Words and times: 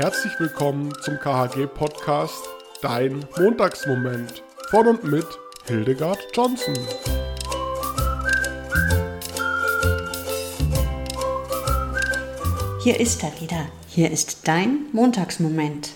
Herzlich 0.00 0.32
willkommen 0.40 0.90
zum 1.02 1.18
KHG-Podcast 1.18 2.48
Dein 2.80 3.22
Montagsmoment 3.38 4.42
von 4.70 4.86
und 4.86 5.04
mit 5.04 5.26
Hildegard 5.66 6.18
Johnson. 6.32 6.74
Hier 12.82 12.98
ist 12.98 13.22
er 13.22 13.38
wieder. 13.42 13.66
Hier 13.88 14.10
ist 14.10 14.48
dein 14.48 14.86
Montagsmoment. 14.92 15.90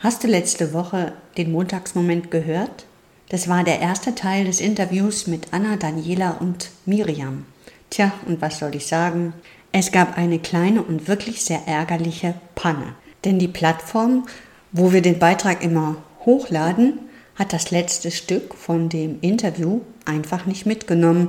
Hast 0.00 0.22
du 0.22 0.28
letzte 0.28 0.74
Woche 0.74 1.14
den 1.38 1.50
Montagsmoment 1.50 2.30
gehört? 2.30 2.84
Das 3.30 3.48
war 3.48 3.64
der 3.64 3.80
erste 3.80 4.14
Teil 4.14 4.44
des 4.44 4.60
Interviews 4.60 5.26
mit 5.26 5.54
Anna, 5.54 5.76
Daniela 5.76 6.32
und 6.32 6.68
Miriam. 6.84 7.46
Tja, 7.88 8.12
und 8.26 8.42
was 8.42 8.58
soll 8.58 8.74
ich 8.74 8.86
sagen? 8.86 9.32
Es 9.72 9.92
gab 9.92 10.18
eine 10.18 10.40
kleine 10.40 10.82
und 10.82 11.08
wirklich 11.08 11.42
sehr 11.42 11.66
ärgerliche 11.66 12.34
Panne. 12.54 12.96
Denn 13.24 13.38
die 13.38 13.48
Plattform, 13.48 14.26
wo 14.72 14.92
wir 14.92 15.02
den 15.02 15.18
Beitrag 15.18 15.62
immer 15.62 15.96
hochladen, 16.24 16.98
hat 17.36 17.52
das 17.52 17.70
letzte 17.70 18.10
Stück 18.10 18.54
von 18.54 18.88
dem 18.88 19.18
Interview 19.20 19.80
einfach 20.04 20.46
nicht 20.46 20.66
mitgenommen. 20.66 21.28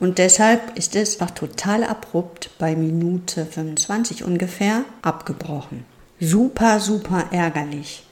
Und 0.00 0.18
deshalb 0.18 0.76
ist 0.76 0.96
es 0.96 1.20
auch 1.20 1.30
total 1.30 1.84
abrupt 1.84 2.50
bei 2.58 2.76
Minute 2.76 3.46
25 3.46 4.24
ungefähr 4.24 4.84
abgebrochen. 5.02 5.84
Super, 6.20 6.80
super 6.80 7.24
ärgerlich. 7.30 8.04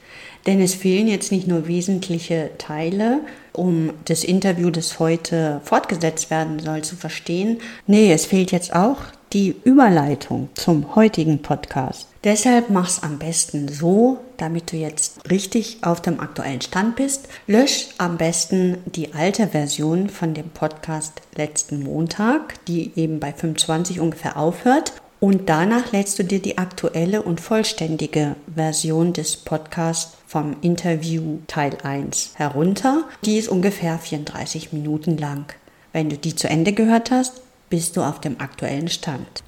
Denn 0.45 0.59
es 0.59 0.73
fehlen 0.73 1.07
jetzt 1.07 1.31
nicht 1.31 1.47
nur 1.47 1.67
wesentliche 1.67 2.51
Teile, 2.57 3.21
um 3.53 3.93
das 4.05 4.23
Interview, 4.23 4.69
das 4.69 4.99
heute 4.99 5.61
fortgesetzt 5.63 6.29
werden 6.29 6.59
soll, 6.59 6.81
zu 6.81 6.97
verstehen. 6.97 7.59
Nee, 7.87 8.11
es 8.11 8.25
fehlt 8.25 8.51
jetzt 8.51 8.75
auch 8.75 8.97
die 9.33 9.55
Überleitung 9.63 10.49
zum 10.53 10.95
heutigen 10.95 11.41
Podcast. 11.41 12.07
Deshalb 12.23 12.69
mach's 12.69 13.01
am 13.01 13.17
besten 13.17 13.67
so, 13.67 14.19
damit 14.37 14.71
du 14.71 14.77
jetzt 14.77 15.29
richtig 15.29 15.79
auf 15.81 16.01
dem 16.01 16.19
aktuellen 16.19 16.61
Stand 16.61 16.95
bist. 16.95 17.27
Lösch 17.47 17.89
am 17.97 18.17
besten 18.17 18.77
die 18.85 19.13
alte 19.13 19.47
Version 19.47 20.09
von 20.09 20.35
dem 20.35 20.49
Podcast 20.49 21.21
letzten 21.35 21.83
Montag, 21.83 22.63
die 22.65 22.91
eben 22.95 23.19
bei 23.19 23.33
25 23.33 23.99
ungefähr 23.99 24.37
aufhört. 24.37 24.93
Und 25.19 25.49
danach 25.49 25.91
lädst 25.91 26.19
du 26.19 26.23
dir 26.23 26.39
die 26.39 26.57
aktuelle 26.57 27.23
und 27.23 27.41
vollständige 27.41 28.35
Version 28.53 29.13
des 29.13 29.37
Podcasts 29.37 30.17
vom 30.27 30.57
Interview 30.61 31.39
Teil 31.47 31.77
1 31.81 32.33
herunter. 32.35 33.05
Die 33.25 33.37
ist 33.37 33.47
ungefähr 33.47 33.97
34 33.97 34.73
Minuten 34.73 35.17
lang. 35.17 35.45
Wenn 35.91 36.09
du 36.09 36.17
die 36.17 36.35
zu 36.35 36.49
Ende 36.49 36.73
gehört 36.73 37.09
hast, 37.09 37.41
bist 37.73 37.97
du 37.97 38.01
auf 38.01 38.21
dem 38.21 38.39
aktuellen 38.39 38.87
Stand. 38.87 39.43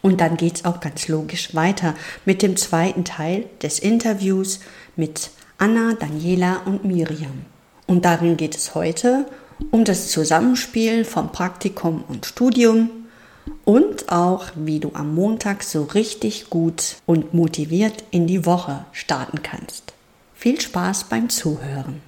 Und 0.00 0.22
dann 0.22 0.38
geht 0.38 0.56
es 0.56 0.64
auch 0.64 0.80
ganz 0.80 1.08
logisch 1.08 1.54
weiter 1.54 1.94
mit 2.24 2.40
dem 2.40 2.56
zweiten 2.56 3.04
Teil 3.04 3.44
des 3.60 3.80
Interviews 3.80 4.60
mit 4.96 5.28
Anna, 5.58 5.92
Daniela 5.92 6.62
und 6.64 6.86
Miriam. 6.86 7.44
Und 7.86 8.06
darin 8.06 8.38
geht 8.38 8.56
es 8.56 8.74
heute 8.74 9.26
um 9.70 9.84
das 9.84 10.08
Zusammenspiel 10.08 11.04
vom 11.04 11.32
Praktikum 11.32 12.02
und 12.08 12.24
Studium 12.24 12.88
und 13.66 14.10
auch, 14.10 14.46
wie 14.54 14.80
du 14.80 14.92
am 14.94 15.14
Montag 15.14 15.62
so 15.62 15.82
richtig 15.82 16.48
gut 16.48 16.96
und 17.04 17.34
motiviert 17.34 18.04
in 18.10 18.26
die 18.26 18.46
Woche 18.46 18.86
starten 18.92 19.42
kannst. 19.42 19.92
Viel 20.34 20.58
Spaß 20.58 21.10
beim 21.10 21.28
Zuhören. 21.28 22.00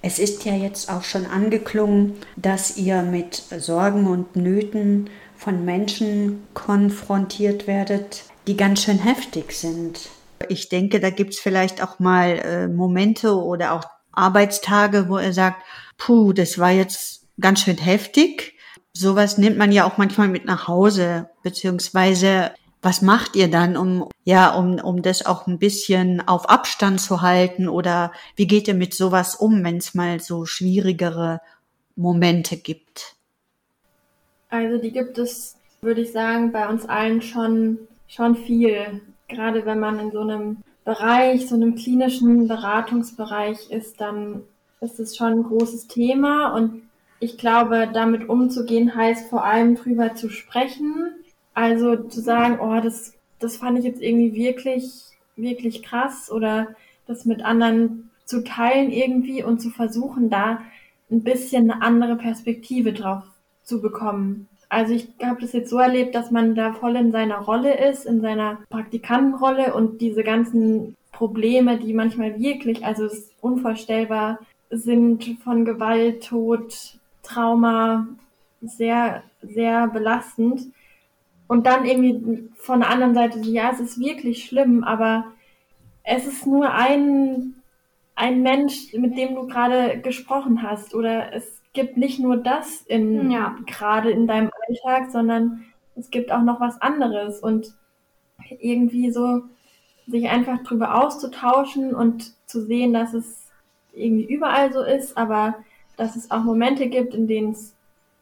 Es 0.00 0.18
ist 0.18 0.44
ja 0.44 0.54
jetzt 0.54 0.90
auch 0.90 1.02
schon 1.02 1.26
angeklungen, 1.26 2.14
dass 2.36 2.76
ihr 2.76 3.02
mit 3.02 3.34
Sorgen 3.58 4.06
und 4.06 4.36
Nöten 4.36 5.10
von 5.36 5.64
Menschen 5.64 6.46
konfrontiert 6.54 7.66
werdet, 7.66 8.24
die 8.46 8.56
ganz 8.56 8.82
schön 8.82 8.98
heftig 8.98 9.52
sind. 9.52 10.08
Ich 10.48 10.68
denke, 10.68 11.00
da 11.00 11.10
gibt 11.10 11.34
es 11.34 11.40
vielleicht 11.40 11.82
auch 11.82 11.98
mal 11.98 12.38
äh, 12.38 12.68
Momente 12.68 13.34
oder 13.34 13.72
auch 13.72 13.84
Arbeitstage, 14.12 15.08
wo 15.08 15.16
er 15.16 15.32
sagt, 15.32 15.62
puh, 15.96 16.32
das 16.32 16.58
war 16.58 16.70
jetzt 16.70 17.26
ganz 17.40 17.60
schön 17.60 17.78
heftig. 17.78 18.54
Sowas 18.92 19.38
nimmt 19.38 19.58
man 19.58 19.72
ja 19.72 19.84
auch 19.84 19.96
manchmal 19.96 20.28
mit 20.28 20.44
nach 20.44 20.68
Hause, 20.68 21.30
beziehungsweise 21.42 22.52
was 22.82 23.02
macht 23.02 23.34
ihr 23.34 23.50
dann, 23.50 23.76
um 23.76 24.08
ja, 24.24 24.54
um, 24.54 24.78
um 24.78 25.02
das 25.02 25.26
auch 25.26 25.46
ein 25.46 25.58
bisschen 25.58 26.26
auf 26.26 26.48
Abstand 26.48 27.00
zu 27.00 27.22
halten? 27.22 27.68
Oder 27.68 28.12
wie 28.36 28.46
geht 28.46 28.68
ihr 28.68 28.74
mit 28.74 28.94
sowas 28.94 29.34
um, 29.34 29.64
wenn 29.64 29.78
es 29.78 29.94
mal 29.94 30.20
so 30.20 30.44
schwierigere 30.44 31.40
Momente 31.96 32.56
gibt? 32.56 33.16
Also 34.50 34.78
die 34.78 34.92
gibt 34.92 35.18
es, 35.18 35.56
würde 35.80 36.02
ich 36.02 36.12
sagen, 36.12 36.52
bei 36.52 36.68
uns 36.68 36.86
allen 36.86 37.20
schon, 37.22 37.78
schon 38.06 38.36
viel. 38.36 39.00
Gerade 39.28 39.66
wenn 39.66 39.80
man 39.80 39.98
in 39.98 40.10
so 40.12 40.20
einem 40.20 40.58
Bereich, 40.84 41.48
so 41.48 41.54
einem 41.54 41.74
klinischen 41.74 42.48
Beratungsbereich 42.48 43.70
ist, 43.70 44.00
dann 44.00 44.42
ist 44.80 45.00
es 45.00 45.16
schon 45.16 45.32
ein 45.32 45.42
großes 45.42 45.88
Thema. 45.88 46.54
Und 46.54 46.82
ich 47.20 47.36
glaube, 47.36 47.90
damit 47.92 48.28
umzugehen 48.28 48.94
heißt 48.94 49.28
vor 49.28 49.44
allem 49.44 49.74
drüber 49.74 50.14
zu 50.14 50.30
sprechen, 50.30 51.12
also 51.58 51.96
zu 51.96 52.20
sagen, 52.20 52.60
oh, 52.60 52.80
das, 52.80 53.14
das 53.40 53.56
fand 53.56 53.80
ich 53.80 53.84
jetzt 53.84 54.00
irgendwie 54.00 54.32
wirklich, 54.32 55.02
wirklich 55.34 55.82
krass 55.82 56.30
oder 56.30 56.68
das 57.08 57.24
mit 57.24 57.44
anderen 57.44 58.10
zu 58.24 58.44
teilen 58.44 58.92
irgendwie 58.92 59.42
und 59.42 59.60
zu 59.60 59.70
versuchen, 59.70 60.30
da 60.30 60.60
ein 61.10 61.24
bisschen 61.24 61.68
eine 61.68 61.82
andere 61.82 62.14
Perspektive 62.14 62.92
drauf 62.92 63.24
zu 63.64 63.80
bekommen. 63.80 64.46
Also 64.68 64.94
ich 64.94 65.08
habe 65.20 65.40
das 65.40 65.52
jetzt 65.52 65.70
so 65.70 65.78
erlebt, 65.78 66.14
dass 66.14 66.30
man 66.30 66.54
da 66.54 66.74
voll 66.74 66.94
in 66.94 67.10
seiner 67.10 67.38
Rolle 67.38 67.76
ist, 67.90 68.06
in 68.06 68.20
seiner 68.20 68.58
Praktikantenrolle 68.70 69.74
und 69.74 70.00
diese 70.00 70.22
ganzen 70.22 70.94
Probleme, 71.10 71.76
die 71.78 71.92
manchmal 71.92 72.38
wirklich, 72.38 72.84
also 72.84 73.06
es 73.06 73.14
ist 73.14 73.32
unvorstellbar 73.40 74.38
sind 74.70 75.24
von 75.42 75.64
Gewalt, 75.64 76.24
Tod, 76.24 76.98
Trauma, 77.24 78.06
sehr, 78.60 79.24
sehr 79.42 79.88
belastend. 79.88 80.68
Und 81.48 81.66
dann 81.66 81.86
irgendwie 81.86 82.48
von 82.56 82.80
der 82.80 82.90
anderen 82.90 83.14
Seite, 83.14 83.40
ja, 83.40 83.70
es 83.72 83.80
ist 83.80 83.98
wirklich 83.98 84.44
schlimm, 84.44 84.84
aber 84.84 85.24
es 86.04 86.26
ist 86.26 86.46
nur 86.46 86.72
ein, 86.72 87.54
ein 88.14 88.42
Mensch, 88.42 88.92
mit 88.92 89.16
dem 89.16 89.34
du 89.34 89.46
gerade 89.46 89.98
gesprochen 90.00 90.62
hast. 90.62 90.94
Oder 90.94 91.32
es 91.32 91.62
gibt 91.72 91.96
nicht 91.96 92.20
nur 92.20 92.36
das 92.36 92.82
in, 92.82 93.30
ja. 93.30 93.56
gerade 93.66 94.10
in 94.10 94.26
deinem 94.26 94.50
Alltag, 94.68 95.10
sondern 95.10 95.64
es 95.96 96.10
gibt 96.10 96.30
auch 96.30 96.42
noch 96.42 96.60
was 96.60 96.80
anderes. 96.82 97.40
Und 97.40 97.74
irgendwie 98.60 99.10
so 99.10 99.42
sich 100.06 100.28
einfach 100.28 100.62
drüber 100.62 101.02
auszutauschen 101.02 101.94
und 101.94 102.32
zu 102.46 102.60
sehen, 102.62 102.92
dass 102.92 103.14
es 103.14 103.46
irgendwie 103.94 104.24
überall 104.24 104.72
so 104.72 104.82
ist, 104.82 105.16
aber 105.16 105.54
dass 105.96 106.16
es 106.16 106.30
auch 106.30 106.42
Momente 106.42 106.88
gibt, 106.88 107.14
in 107.14 107.26
denen 107.26 107.52
es 107.52 107.74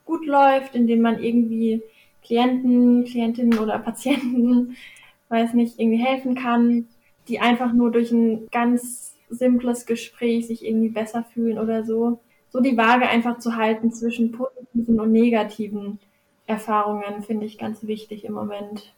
gut 0.04 0.25
läuft, 0.26 0.75
in 0.75 0.87
denen 0.87 1.03
man 1.03 1.22
irgendwie 1.22 1.82
Klienten, 2.26 3.04
Klientinnen 3.04 3.59
oder 3.59 3.78
Patienten, 3.78 4.76
weiß 5.28 5.54
nicht, 5.54 5.78
irgendwie 5.78 6.04
helfen 6.04 6.34
kann, 6.34 6.88
die 7.28 7.41
einfach 7.41 7.72
nur 7.72 7.91
durch 7.91 8.10
ein 8.10 8.48
ganz 8.50 9.14
simples 9.28 9.87
Gespräch 9.87 10.47
sich 10.47 10.64
irgendwie 10.64 10.88
besser 10.88 11.25
fühlen 11.25 11.59
oder 11.59 11.84
so. 11.84 12.20
So 12.50 12.60
die 12.60 12.76
Waage 12.76 13.09
einfach 13.09 13.38
zu 13.38 13.56
halten 13.56 13.92
zwischen 13.92 14.32
positiven 14.32 15.00
und 15.00 15.12
negativen 15.12 15.98
Erfahrungen 16.47 17.22
finde 17.22 17.47
ich 17.47 17.59
ganz 17.59 17.87
wichtig 17.87 18.25
im 18.25 18.34
Moment. 18.34 18.93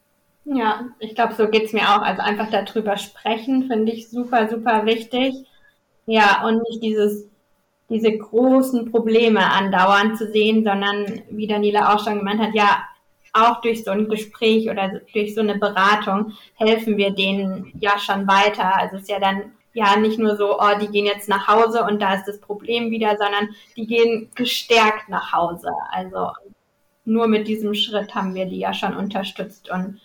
Ja, 0.45 0.89
ich 0.99 1.15
glaube, 1.15 1.35
so 1.35 1.49
geht's 1.49 1.73
mir 1.73 1.83
auch. 1.83 2.03
Also 2.03 2.23
einfach 2.23 2.51
darüber 2.51 2.97
sprechen 2.97 3.69
finde 3.69 3.93
ich 3.93 4.09
super, 4.09 4.49
super 4.49 4.87
wichtig. 4.87 5.35
Ja, 6.07 6.47
und 6.47 6.63
nicht 6.69 6.83
dieses, 6.83 7.27
diese 7.91 8.17
großen 8.17 8.91
Probleme 8.91 9.51
andauernd 9.51 10.17
zu 10.17 10.31
sehen, 10.31 10.65
sondern 10.65 11.23
wie 11.31 11.47
Daniela 11.47 11.95
auch 11.95 12.05
schon 12.05 12.19
gemeint 12.19 12.41
hat, 12.41 12.55
ja, 12.55 12.83
auch 13.33 13.61
durch 13.61 13.85
so 13.85 13.91
ein 13.91 14.09
Gespräch 14.09 14.69
oder 14.71 15.01
durch 15.13 15.35
so 15.35 15.41
eine 15.41 15.59
Beratung 15.59 16.33
helfen 16.55 16.97
wir 16.97 17.11
denen 17.11 17.73
ja 17.81 17.99
schon 17.99 18.27
weiter. 18.27 18.77
Also 18.77 18.97
es 18.97 19.03
ist 19.03 19.11
ja 19.11 19.21
dann 19.21 19.53
ja 19.73 19.97
nicht 19.97 20.19
nur 20.19 20.37
so, 20.37 20.59
oh, 20.59 20.79
die 20.81 20.89
gehen 20.89 21.07
jetzt 21.07 21.29
nach 21.29 21.47
Hause 21.47 21.85
und 21.85 22.01
da 22.01 22.15
ist 22.15 22.27
das 22.27 22.41
Problem 22.41 22.91
wieder, 22.91 23.17
sondern 23.19 23.51
die 23.77 23.87
gehen 23.87 24.31
gestärkt 24.35 25.09
nach 25.09 25.33
Hause. 25.33 25.71
Also 25.91 26.33
nur 27.05 27.27
mit 27.27 27.49
diesem 27.49 27.75
Schritt 27.75 28.15
haben 28.15 28.35
wir 28.35 28.47
die 28.47 28.59
ja 28.59 28.75
schon 28.75 28.97
unterstützt 28.97 29.71
und 29.71 30.01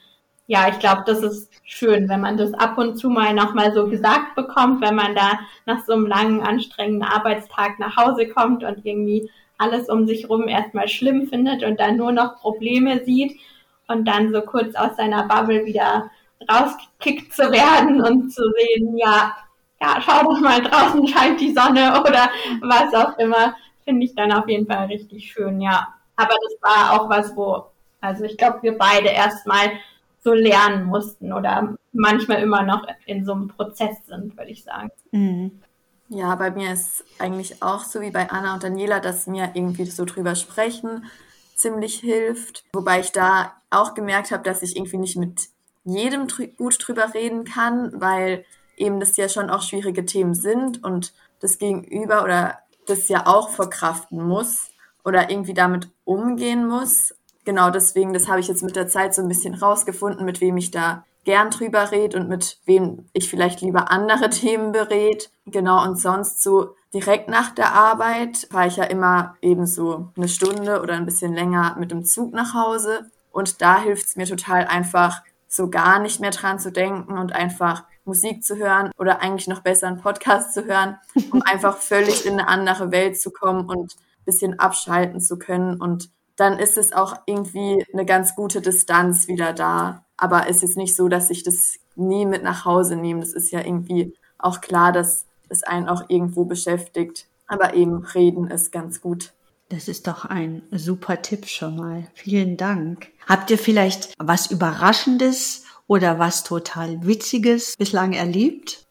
ja, 0.46 0.68
ich 0.68 0.78
glaube, 0.80 1.04
das 1.06 1.24
ist 1.24 1.50
schön, 1.64 2.10
wenn 2.10 2.20
man 2.20 2.36
das 2.36 2.54
ab 2.54 2.78
und 2.78 2.98
zu 2.98 3.10
mal 3.10 3.34
nochmal 3.34 3.74
so 3.74 3.88
gesagt 3.88 4.36
bekommt, 4.36 4.81
wenn 4.81 4.96
man 4.96 5.16
da 5.16 5.40
nach 5.66 5.86
so 5.86 5.94
einem 5.94 6.06
langen, 6.06 6.42
anstrengenden 6.42 7.08
Arbeitstag 7.08 7.80
nach 7.80 7.96
Hause 7.96 8.28
kommt 8.28 8.64
und 8.64 8.86
irgendwie 8.86 9.30
alles 9.58 9.90
um 9.90 10.06
sich 10.06 10.30
rum 10.30 10.48
erstmal 10.48 10.88
schlimm 10.88 11.28
findet 11.28 11.64
und 11.64 11.80
dann 11.80 11.98
nur 11.98 12.12
noch 12.12 12.40
Probleme 12.42 13.04
sieht 13.04 13.40
und 13.88 14.06
dann 14.06 14.34
so 14.34 14.42
kurz 14.42 14.76
aus 14.76 14.96
seiner 14.98 15.28
Bubble 15.28 15.66
wieder 15.66 16.10
rausgekickt 16.50 17.34
zu 17.34 17.52
werden 17.52 18.02
und 18.02 18.30
zu 18.32 18.44
sehen, 18.58 18.98
ja, 18.98 19.36
ja, 19.82 20.02
schau 20.02 20.24
doch 20.24 20.40
mal, 20.40 20.62
draußen 20.62 21.08
scheint 21.08 21.40
die 21.40 21.54
Sonne 21.54 22.00
oder 22.02 22.30
was 22.62 22.94
auch 22.94 23.18
immer, 23.18 23.56
finde 23.84 24.06
ich 24.06 24.16
dann 24.16 24.32
auf 24.32 24.48
jeden 24.48 24.68
Fall 24.68 24.88
richtig 24.88 25.32
schön, 25.32 25.62
ja. 25.62 25.88
Aber 26.16 26.34
das 26.44 26.62
war 26.62 26.94
auch 26.94 27.10
was, 27.10 27.36
wo, 27.36 27.66
also 28.02 28.24
ich 28.24 28.38
glaube, 28.38 28.60
wir 28.62 28.78
beide 28.78 29.10
erstmal 29.10 29.72
so 30.24 30.34
lernen 30.34 30.86
mussten 30.86 31.34
oder 31.34 31.76
manchmal 31.92 32.42
immer 32.42 32.64
noch 32.64 32.88
in 33.06 33.26
so 33.26 33.34
einem 33.34 33.50
Prozess 33.50 34.06
sind, 34.06 34.38
würde 34.38 34.52
ich 34.52 34.64
sagen. 34.64 34.92
Mhm. 35.12 35.60
Ja, 36.10 36.36
bei 36.36 36.52
mir 36.52 36.74
ist 36.74 37.04
eigentlich 37.18 37.64
auch 37.64 37.84
so 37.84 38.02
wie 38.02 38.12
bei 38.12 38.30
Anna 38.30 38.54
und 38.54 38.64
Daniela, 38.64 39.00
dass 39.00 39.28
mir 39.28 39.52
irgendwie 39.54 39.86
so 39.86 40.06
drüber 40.06 40.36
sprechen 40.36 41.06
ziemlich 41.56 42.00
hilft. 42.00 42.66
Wobei 42.74 43.00
ich 43.00 43.12
da 43.12 43.54
auch 43.70 43.94
gemerkt 43.94 44.32
habe, 44.32 44.44
dass 44.44 44.62
ich 44.62 44.76
irgendwie 44.76 44.98
nicht 44.98 45.18
mit 45.18 45.50
jedem 45.84 46.28
drü 46.28 46.48
gut 46.48 46.78
drüber 46.80 47.14
reden 47.14 47.46
kann, 47.46 48.00
weil 48.00 48.46
eben 48.78 49.00
das 49.00 49.18
ja 49.18 49.30
schon 49.30 49.50
auch 49.50 49.62
schwierige 49.62 50.06
Themen 50.06 50.34
sind 50.34 50.84
und 50.84 51.14
das 51.40 51.58
Gegenüber 51.58 52.24
oder 52.24 52.60
das 52.88 53.08
ja 53.08 53.28
auch 53.28 53.50
verkraften 53.50 54.24
muss 54.24 54.72
oder 55.04 55.30
irgendwie 55.30 55.54
damit 55.54 55.90
umgehen 56.06 56.68
muss. 56.68 57.14
Genau 57.46 57.70
deswegen, 57.70 58.14
das 58.14 58.28
habe 58.28 58.40
ich 58.40 58.48
jetzt 58.48 58.64
mit 58.64 58.76
der 58.76 58.88
Zeit 58.88 59.14
so 59.14 59.22
ein 59.22 59.28
bisschen 59.28 59.54
rausgefunden, 59.54 60.26
mit 60.26 60.42
wem 60.42 60.58
ich 60.58 60.72
da 60.72 61.06
gern 61.24 61.50
drüber 61.50 61.92
rede 61.92 62.18
und 62.18 62.30
mit 62.30 62.58
wem 62.66 63.06
ich 63.14 63.30
vielleicht 63.30 63.62
lieber 63.62 63.92
andere 63.92 64.30
Themen 64.31 64.72
berät. 64.72 65.30
Genau, 65.46 65.84
und 65.84 66.00
sonst 66.00 66.42
so 66.42 66.75
direkt 66.94 67.28
nach 67.30 67.52
der 67.52 67.74
Arbeit 67.74 68.48
fahre 68.52 68.68
ich 68.68 68.78
ja 68.78 68.84
immer 68.84 69.36
eben 69.42 69.66
so 69.66 70.10
eine 70.16 70.28
Stunde 70.28 70.81
oder 70.81 70.94
ein 70.94 71.06
bisschen 71.06 71.34
länger 71.34 71.75
mit 71.80 71.92
dem 71.92 72.06
Zug 72.06 72.34
nach 72.34 72.54
Hause. 72.54 73.10
Und 73.31 73.62
da 73.62 73.81
hilft 73.81 74.06
es 74.06 74.16
mir 74.16 74.25
total 74.25 74.66
einfach, 74.66 75.22
so 75.48 75.70
gar 75.70 76.00
nicht 76.00 76.20
mehr 76.20 76.31
dran 76.31 76.60
zu 76.60 76.72
denken 76.72 77.18
und 77.18 77.34
einfach 77.34 77.84
Musik 78.06 78.44
zu 78.44 78.58
hören 78.58 78.92
oder 78.98 79.22
eigentlich 79.22 79.48
noch 79.48 79.62
besser 79.62 79.88
einen 79.88 80.02
Podcast 80.02 80.54
zu 80.54 80.66
hören, 80.66 80.98
um 81.31 81.42
einfach 81.46 81.78
völlig 81.78 82.25
in 82.25 82.34
eine 82.34 82.48
andere 82.48 82.92
Welt 82.92 83.20
zu 83.20 83.31
kommen 83.31 83.70
und 83.70 83.94
ein 83.94 84.25
bisschen 84.25 84.60
abschalten 84.60 85.22
zu 85.22 85.38
können. 85.38 85.80
Und 85.80 86.10
dann 86.36 86.58
ist 86.58 86.78
es 86.78 86.94
auch 86.94 87.16
irgendwie 87.25 87.86
eine 87.94 88.06
ganz 88.06 88.36
gute 88.36 88.62
Distanz 88.62 89.28
wieder 89.28 89.54
da. 89.54 90.06
Aber 90.24 90.48
es 90.48 90.64
ist 90.64 90.78
nicht 90.78 90.96
so, 90.96 91.10
dass 91.10 91.30
ich 91.30 91.44
das 91.44 91.75
nie 91.98 92.25
mit 92.25 92.44
nach 92.44 92.64
Hause 92.64 92.96
nehme. 92.96 93.20
Das 93.20 93.34
ist 93.34 93.52
ja 93.52 93.60
irgendwie 93.60 94.14
auch 94.38 94.62
klar, 94.62 94.94
dass 94.94 95.25
es 95.50 95.64
einen 95.64 95.90
auch 95.90 96.10
irgendwo 96.10 96.46
beschäftigt. 96.46 97.28
Aber 97.46 97.74
eben 97.74 98.06
reden 98.06 98.48
ist 98.48 98.72
ganz 98.72 99.02
gut. 99.02 99.34
Das 99.68 99.90
ist 99.90 100.08
doch 100.08 100.24
ein 100.24 100.62
super 100.72 101.22
Tipp 101.22 101.46
schon 101.48 101.75
mal. 101.75 102.08
Vielen 102.14 102.56
Dank. 102.56 103.08
Habt 103.28 103.52
ihr 103.52 103.58
vielleicht 103.58 104.14
was 104.18 104.50
Überraschendes 104.50 105.66
oder 105.88 106.20
was 106.20 106.46
total 106.46 107.06
Witziges 107.06 107.75
bislang 107.75 108.14
erlebt? 108.14 108.86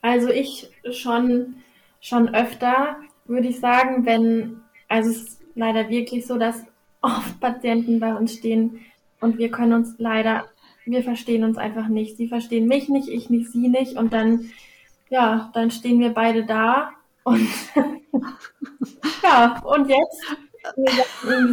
Also 0.00 0.30
ich 0.30 0.70
schon, 0.90 1.56
schon 2.00 2.34
öfter, 2.34 2.96
würde 3.26 3.48
ich 3.48 3.60
sagen, 3.60 4.06
wenn, 4.06 4.62
also 4.88 5.10
es 5.10 5.16
ist 5.18 5.40
leider 5.54 5.90
wirklich 5.90 6.26
so, 6.26 6.38
dass 6.38 6.64
oft 7.02 7.38
Patienten 7.40 8.00
bei 8.00 8.14
uns 8.14 8.32
stehen 8.32 8.80
und 9.20 9.36
wir 9.36 9.50
können 9.50 9.72
uns 9.74 9.96
leider, 9.98 10.46
wir 10.90 11.02
verstehen 11.02 11.44
uns 11.44 11.58
einfach 11.58 11.88
nicht. 11.88 12.16
Sie 12.16 12.28
verstehen 12.28 12.66
mich 12.66 12.88
nicht, 12.88 13.08
ich 13.08 13.30
nicht, 13.30 13.50
sie 13.50 13.68
nicht 13.68 13.96
und 13.96 14.12
dann, 14.12 14.50
ja, 15.10 15.50
dann 15.54 15.70
stehen 15.70 16.00
wir 16.00 16.10
beide 16.10 16.44
da 16.44 16.90
und 17.24 17.48
ja, 19.22 19.60
und 19.64 19.88
jetzt, 19.88 20.36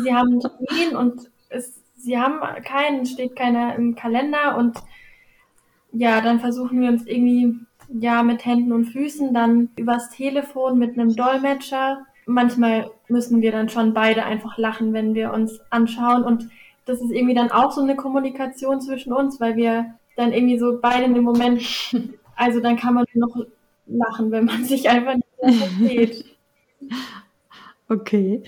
sie 0.04 0.14
haben 0.14 0.30
einen 0.30 0.42
Termin 0.42 0.96
und 0.96 1.32
es, 1.50 1.82
sie 1.96 2.18
haben 2.18 2.40
keinen, 2.64 3.06
steht 3.06 3.36
keiner 3.36 3.76
im 3.76 3.96
Kalender 3.96 4.58
und 4.58 4.78
ja, 5.92 6.22
dann 6.22 6.40
versuchen 6.40 6.82
wir 6.82 6.90
uns 6.90 7.06
irgendwie 7.06 7.56
ja 7.90 8.24
mit 8.24 8.46
Händen 8.46 8.72
und 8.72 8.86
Füßen 8.86 9.34
dann 9.34 9.70
übers 9.76 10.10
Telefon 10.10 10.78
mit 10.78 10.94
einem 10.94 11.16
Dolmetscher. 11.16 12.06
Manchmal 12.26 12.92
müssen 13.08 13.42
wir 13.42 13.52
dann 13.52 13.70
schon 13.70 13.94
beide 13.94 14.24
einfach 14.24 14.58
lachen, 14.58 14.94
wenn 14.94 15.14
wir 15.14 15.32
uns 15.32 15.60
anschauen 15.70 16.24
und 16.24 16.50
das 16.86 17.02
ist 17.02 17.12
irgendwie 17.12 17.34
dann 17.34 17.52
auch 17.52 17.72
so 17.72 17.82
eine 17.82 17.96
Kommunikation 17.96 18.82
zwischen 18.82 19.14
uns, 19.14 19.40
weil 19.40 19.56
wir 19.56 19.96
dann 20.16 20.34
irgendwie 20.34 20.60
so 20.60 20.80
beide 20.82 21.06
in 21.06 21.14
dem 21.14 21.24
Moment, 21.24 21.62
also 22.36 22.60
dann 22.60 22.78
kann 22.78 22.94
man 22.94 23.06
noch 23.14 23.36
lachen, 23.88 24.32
wenn 24.32 24.46
man 24.46 24.64
sich 24.64 24.90
einfach 24.90 25.16
nicht 25.16 25.28
versteht. 25.40 26.26
Okay. 27.88 28.42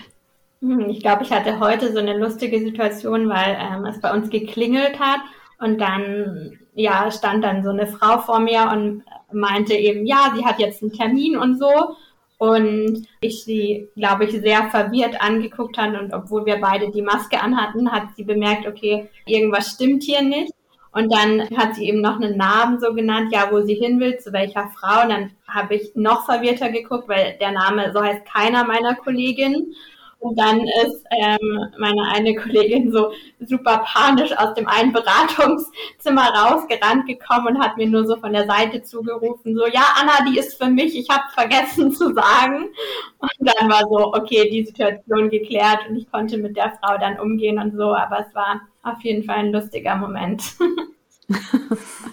Hm, 0.61 0.89
ich 0.89 1.01
glaube, 1.01 1.23
ich 1.23 1.31
hatte 1.31 1.59
heute 1.59 1.93
so 1.93 1.99
eine 1.99 2.17
lustige 2.17 2.59
Situation, 2.59 3.29
weil 3.29 3.55
ähm, 3.59 3.85
es 3.85 4.01
bei 4.01 4.11
uns 4.11 4.31
geklingelt 4.31 4.99
hat 4.99 5.19
und 5.59 5.79
dann 5.79 6.57
ja 6.73 7.11
stand 7.11 7.43
dann 7.43 7.63
so 7.63 7.69
eine 7.69 7.85
Frau 7.85 8.17
vor 8.19 8.39
mir 8.39 8.71
und 8.71 9.03
meinte 9.31 9.75
eben, 9.75 10.05
ja, 10.05 10.33
sie 10.35 10.45
hat 10.45 10.59
jetzt 10.59 10.81
einen 10.81 10.91
Termin 10.91 11.37
und 11.37 11.59
so. 11.59 11.95
Und 12.37 13.07
ich 13.19 13.43
sie, 13.43 13.89
glaube 13.95 14.25
ich, 14.25 14.31
sehr 14.31 14.69
verwirrt 14.69 15.19
angeguckt 15.19 15.77
habe 15.77 15.99
und 15.99 16.13
obwohl 16.13 16.45
wir 16.45 16.61
beide 16.61 16.91
die 16.91 17.01
Maske 17.01 17.41
anhatten, 17.41 17.91
hat 17.91 18.15
sie 18.15 18.23
bemerkt, 18.23 18.67
okay, 18.67 19.09
irgendwas 19.25 19.71
stimmt 19.71 20.03
hier 20.03 20.21
nicht. 20.21 20.53
Und 20.91 21.13
dann 21.13 21.47
hat 21.57 21.75
sie 21.75 21.87
eben 21.87 22.01
noch 22.01 22.19
einen 22.19 22.37
Namen 22.37 22.79
so 22.79 22.93
genannt, 22.93 23.31
ja, 23.31 23.49
wo 23.51 23.61
sie 23.61 23.75
hin 23.75 23.99
will, 23.99 24.17
zu 24.17 24.33
welcher 24.33 24.69
Frau. 24.69 25.03
Und 25.03 25.09
dann 25.09 25.31
habe 25.47 25.75
ich 25.75 25.91
noch 25.95 26.25
verwirrter 26.25 26.69
geguckt, 26.69 27.07
weil 27.07 27.37
der 27.39 27.51
Name, 27.51 27.91
so 27.93 28.01
heißt 28.01 28.25
keiner 28.25 28.63
meiner 28.63 28.95
Kolleginnen. 28.95 29.73
Und 30.19 30.39
dann 30.39 30.61
ist 30.85 31.05
ähm, 31.11 31.69
meine 31.77 32.01
eine 32.13 32.35
Kollegin 32.35 32.91
so 32.91 33.11
super 33.39 33.83
panisch 33.85 34.31
aus 34.35 34.55
dem 34.55 34.67
einen 34.67 34.91
Beratungszimmer 34.91 36.29
rausgerannt 36.33 37.05
gekommen 37.05 37.47
und 37.47 37.59
hat 37.59 37.77
mir 37.77 37.87
nur 37.87 38.05
so 38.05 38.17
von 38.17 38.33
der 38.33 38.47
Seite 38.47 38.81
zugerufen, 38.81 39.55
so, 39.55 39.67
ja, 39.67 39.83
Anna, 39.95 40.29
die 40.29 40.39
ist 40.39 40.61
für 40.61 40.69
mich, 40.69 40.97
ich 40.97 41.09
habe 41.09 41.23
vergessen 41.33 41.91
zu 41.91 42.13
sagen. 42.13 42.69
Und 43.19 43.31
dann 43.39 43.69
war 43.69 43.81
so, 43.81 44.13
okay, 44.13 44.49
die 44.49 44.65
Situation 44.65 45.29
geklärt 45.29 45.87
und 45.87 45.95
ich 45.95 46.09
konnte 46.11 46.37
mit 46.37 46.57
der 46.57 46.73
Frau 46.81 46.97
dann 46.97 47.19
umgehen 47.19 47.59
und 47.59 47.75
so, 47.75 47.93
aber 47.93 48.25
es 48.27 48.33
war 48.33 48.61
auf 48.83 49.01
jeden 49.03 49.23
Fall 49.23 49.37
ein 49.37 49.51
lustiger 49.51 49.95
Moment. 49.95 50.43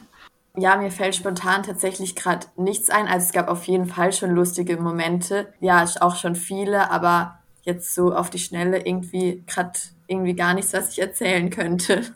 Ja, 0.56 0.76
mir 0.76 0.92
fällt 0.92 1.16
spontan 1.16 1.64
tatsächlich 1.64 2.14
gerade 2.14 2.46
nichts 2.56 2.88
ein. 2.88 3.08
Also 3.08 3.26
es 3.26 3.32
gab 3.32 3.48
auf 3.48 3.64
jeden 3.64 3.86
Fall 3.86 4.12
schon 4.12 4.30
lustige 4.30 4.76
Momente. 4.76 5.52
Ja, 5.58 5.84
auch 6.00 6.14
schon 6.14 6.36
viele, 6.36 6.92
aber 6.92 7.40
jetzt 7.64 7.94
so 7.94 8.14
auf 8.14 8.30
die 8.30 8.38
Schnelle 8.38 8.78
irgendwie 8.78 9.42
gerade 9.46 9.78
irgendwie 10.06 10.34
gar 10.34 10.54
nichts, 10.54 10.72
was 10.72 10.90
ich 10.90 11.00
erzählen 11.00 11.50
könnte. 11.50 12.14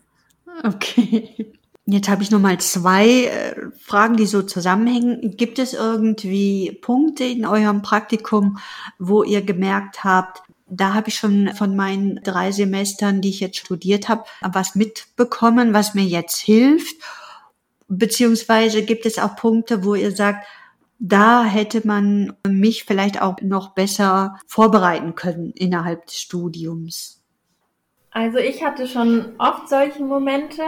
Okay. 0.65 1.53
Jetzt 1.87 2.09
habe 2.09 2.23
ich 2.23 2.31
noch 2.31 2.41
mal 2.41 2.59
zwei 2.59 3.25
äh, 3.25 3.55
Fragen, 3.81 4.17
die 4.17 4.27
so 4.27 4.43
zusammenhängen. 4.43 5.37
Gibt 5.37 5.59
es 5.59 5.73
irgendwie 5.73 6.79
Punkte 6.83 7.25
in 7.25 7.47
eurem 7.47 7.81
Praktikum, 7.81 8.59
wo 8.99 9.23
ihr 9.23 9.41
gemerkt 9.41 10.05
habt, 10.05 10.43
da 10.71 10.93
habe 10.95 11.09
ich 11.09 11.17
schon 11.17 11.49
von 11.55 11.77
meinen 11.77 12.21
drei 12.23 12.53
Semestern, 12.53 13.21
die 13.21 13.31
ich 13.31 13.41
jetzt 13.41 13.57
studiert 13.57 14.09
habe, 14.09 14.25
was 14.43 14.75
mitbekommen, 14.75 15.73
was 15.73 15.95
mir 15.95 16.05
jetzt 16.05 16.37
hilft? 16.37 16.97
Beziehungsweise 17.89 18.83
gibt 18.83 19.07
es 19.07 19.19
auch 19.19 19.35
Punkte, 19.35 19.83
wo 19.85 19.95
ihr 19.95 20.15
sagt, 20.15 20.47
da 20.99 21.45
hätte 21.45 21.87
man 21.87 22.35
mich 22.47 22.85
vielleicht 22.85 23.23
auch 23.23 23.41
noch 23.41 23.75
besser 23.75 24.39
vorbereiten 24.47 25.15
können 25.15 25.53
innerhalb 25.53 26.07
des 26.07 26.21
Studiums. 26.21 27.23
Also 28.11 28.39
ich 28.39 28.65
hatte 28.65 28.87
schon 28.89 29.35
oft 29.39 29.69
solche 29.69 30.03
Momente, 30.03 30.63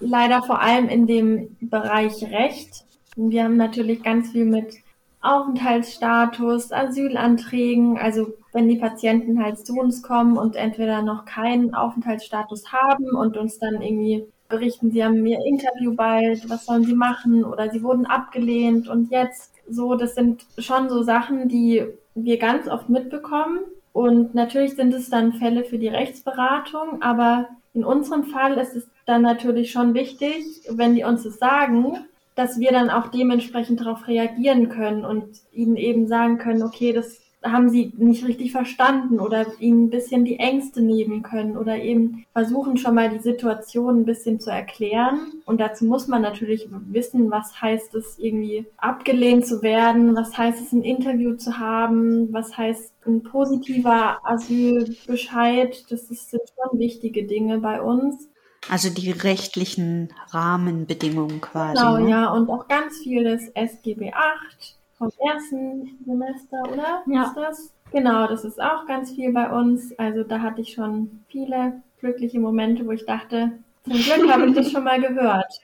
leider 0.00 0.42
vor 0.42 0.60
allem 0.60 0.88
in 0.88 1.06
dem 1.06 1.56
Bereich 1.60 2.22
Recht. 2.24 2.84
Wir 3.16 3.44
haben 3.44 3.56
natürlich 3.56 4.02
ganz 4.02 4.32
viel 4.32 4.44
mit 4.44 4.74
Aufenthaltsstatus, 5.22 6.70
Asylanträgen, 6.72 7.96
also 7.98 8.34
wenn 8.52 8.68
die 8.68 8.76
Patienten 8.76 9.42
halt 9.42 9.66
zu 9.66 9.74
uns 9.74 10.02
kommen 10.02 10.36
und 10.36 10.54
entweder 10.54 11.02
noch 11.02 11.24
keinen 11.24 11.74
Aufenthaltsstatus 11.74 12.72
haben 12.72 13.08
und 13.16 13.36
uns 13.36 13.58
dann 13.58 13.80
irgendwie 13.80 14.26
berichten, 14.48 14.90
sie 14.90 15.04
haben 15.04 15.24
ihr 15.26 15.44
Interview 15.44 15.94
bald, 15.94 16.48
was 16.48 16.66
sollen 16.66 16.84
sie 16.84 16.94
machen? 16.94 17.44
Oder 17.44 17.70
sie 17.70 17.82
wurden 17.82 18.06
abgelehnt. 18.06 18.88
Und 18.88 19.10
jetzt 19.10 19.52
so, 19.68 19.94
das 19.94 20.14
sind 20.14 20.44
schon 20.58 20.88
so 20.88 21.02
Sachen, 21.02 21.48
die 21.48 21.84
wir 22.14 22.38
ganz 22.38 22.68
oft 22.68 22.88
mitbekommen. 22.88 23.60
Und 23.92 24.34
natürlich 24.34 24.76
sind 24.76 24.92
es 24.92 25.08
dann 25.08 25.32
Fälle 25.32 25.64
für 25.64 25.78
die 25.78 25.88
Rechtsberatung, 25.88 27.00
aber 27.00 27.48
in 27.72 27.84
unserem 27.84 28.24
Fall 28.24 28.58
ist 28.58 28.76
es 28.76 28.86
dann 29.06 29.22
natürlich 29.22 29.70
schon 29.70 29.94
wichtig, 29.94 30.44
wenn 30.68 30.94
die 30.94 31.04
uns 31.04 31.22
das 31.22 31.38
sagen, 31.38 32.04
dass 32.34 32.58
wir 32.58 32.72
dann 32.72 32.90
auch 32.90 33.08
dementsprechend 33.08 33.80
darauf 33.80 34.06
reagieren 34.06 34.68
können 34.68 35.04
und 35.04 35.40
ihnen 35.52 35.76
eben 35.76 36.06
sagen 36.06 36.36
können, 36.38 36.62
okay, 36.62 36.92
das 36.92 37.20
haben 37.52 37.70
sie 37.70 37.92
nicht 37.96 38.26
richtig 38.26 38.52
verstanden 38.52 39.20
oder 39.20 39.46
ihnen 39.58 39.84
ein 39.84 39.90
bisschen 39.90 40.24
die 40.24 40.38
Ängste 40.38 40.82
nehmen 40.82 41.22
können 41.22 41.56
oder 41.56 41.76
eben 41.76 42.24
versuchen 42.32 42.76
schon 42.76 42.94
mal 42.94 43.10
die 43.10 43.18
Situation 43.18 44.00
ein 44.00 44.04
bisschen 44.04 44.40
zu 44.40 44.50
erklären. 44.50 45.32
Und 45.44 45.60
dazu 45.60 45.84
muss 45.84 46.08
man 46.08 46.22
natürlich 46.22 46.68
wissen, 46.88 47.30
was 47.30 47.60
heißt 47.60 47.94
es 47.94 48.18
irgendwie 48.18 48.66
abgelehnt 48.76 49.46
zu 49.46 49.62
werden, 49.62 50.14
was 50.14 50.36
heißt 50.36 50.60
es 50.60 50.72
ein 50.72 50.82
Interview 50.82 51.34
zu 51.34 51.58
haben, 51.58 52.32
was 52.32 52.56
heißt 52.56 52.92
ein 53.06 53.22
positiver 53.22 54.18
Asylbescheid. 54.24 55.84
Das 55.90 56.08
sind 56.08 56.20
schon 56.30 56.78
wichtige 56.78 57.24
Dinge 57.24 57.58
bei 57.58 57.80
uns. 57.80 58.28
Also 58.68 58.90
die 58.90 59.10
rechtlichen 59.10 60.12
Rahmenbedingungen 60.30 61.40
quasi. 61.40 61.76
Genau, 61.76 61.98
ne? 61.98 62.10
ja, 62.10 62.32
und 62.32 62.50
auch 62.50 62.66
ganz 62.66 62.98
viel 62.98 63.24
des 63.24 63.48
SGB 63.54 64.12
8 64.12 64.75
vom 64.98 65.10
ersten 65.30 65.98
Semester, 66.04 66.62
oder? 66.72 67.02
Ja. 67.06 67.24
Ist 67.24 67.36
das? 67.36 67.74
Genau, 67.92 68.26
das 68.26 68.44
ist 68.44 68.60
auch 68.60 68.86
ganz 68.86 69.12
viel 69.12 69.32
bei 69.32 69.50
uns. 69.50 69.96
Also 69.98 70.24
da 70.24 70.40
hatte 70.40 70.60
ich 70.60 70.72
schon 70.72 71.24
viele 71.28 71.82
glückliche 72.00 72.40
Momente, 72.40 72.86
wo 72.86 72.90
ich 72.90 73.06
dachte, 73.06 73.52
Zum 73.84 73.94
Glück 73.94 74.32
habe 74.32 74.46
ich 74.46 74.54
das 74.54 74.70
schon 74.72 74.84
mal 74.84 75.00
gehört. 75.00 75.60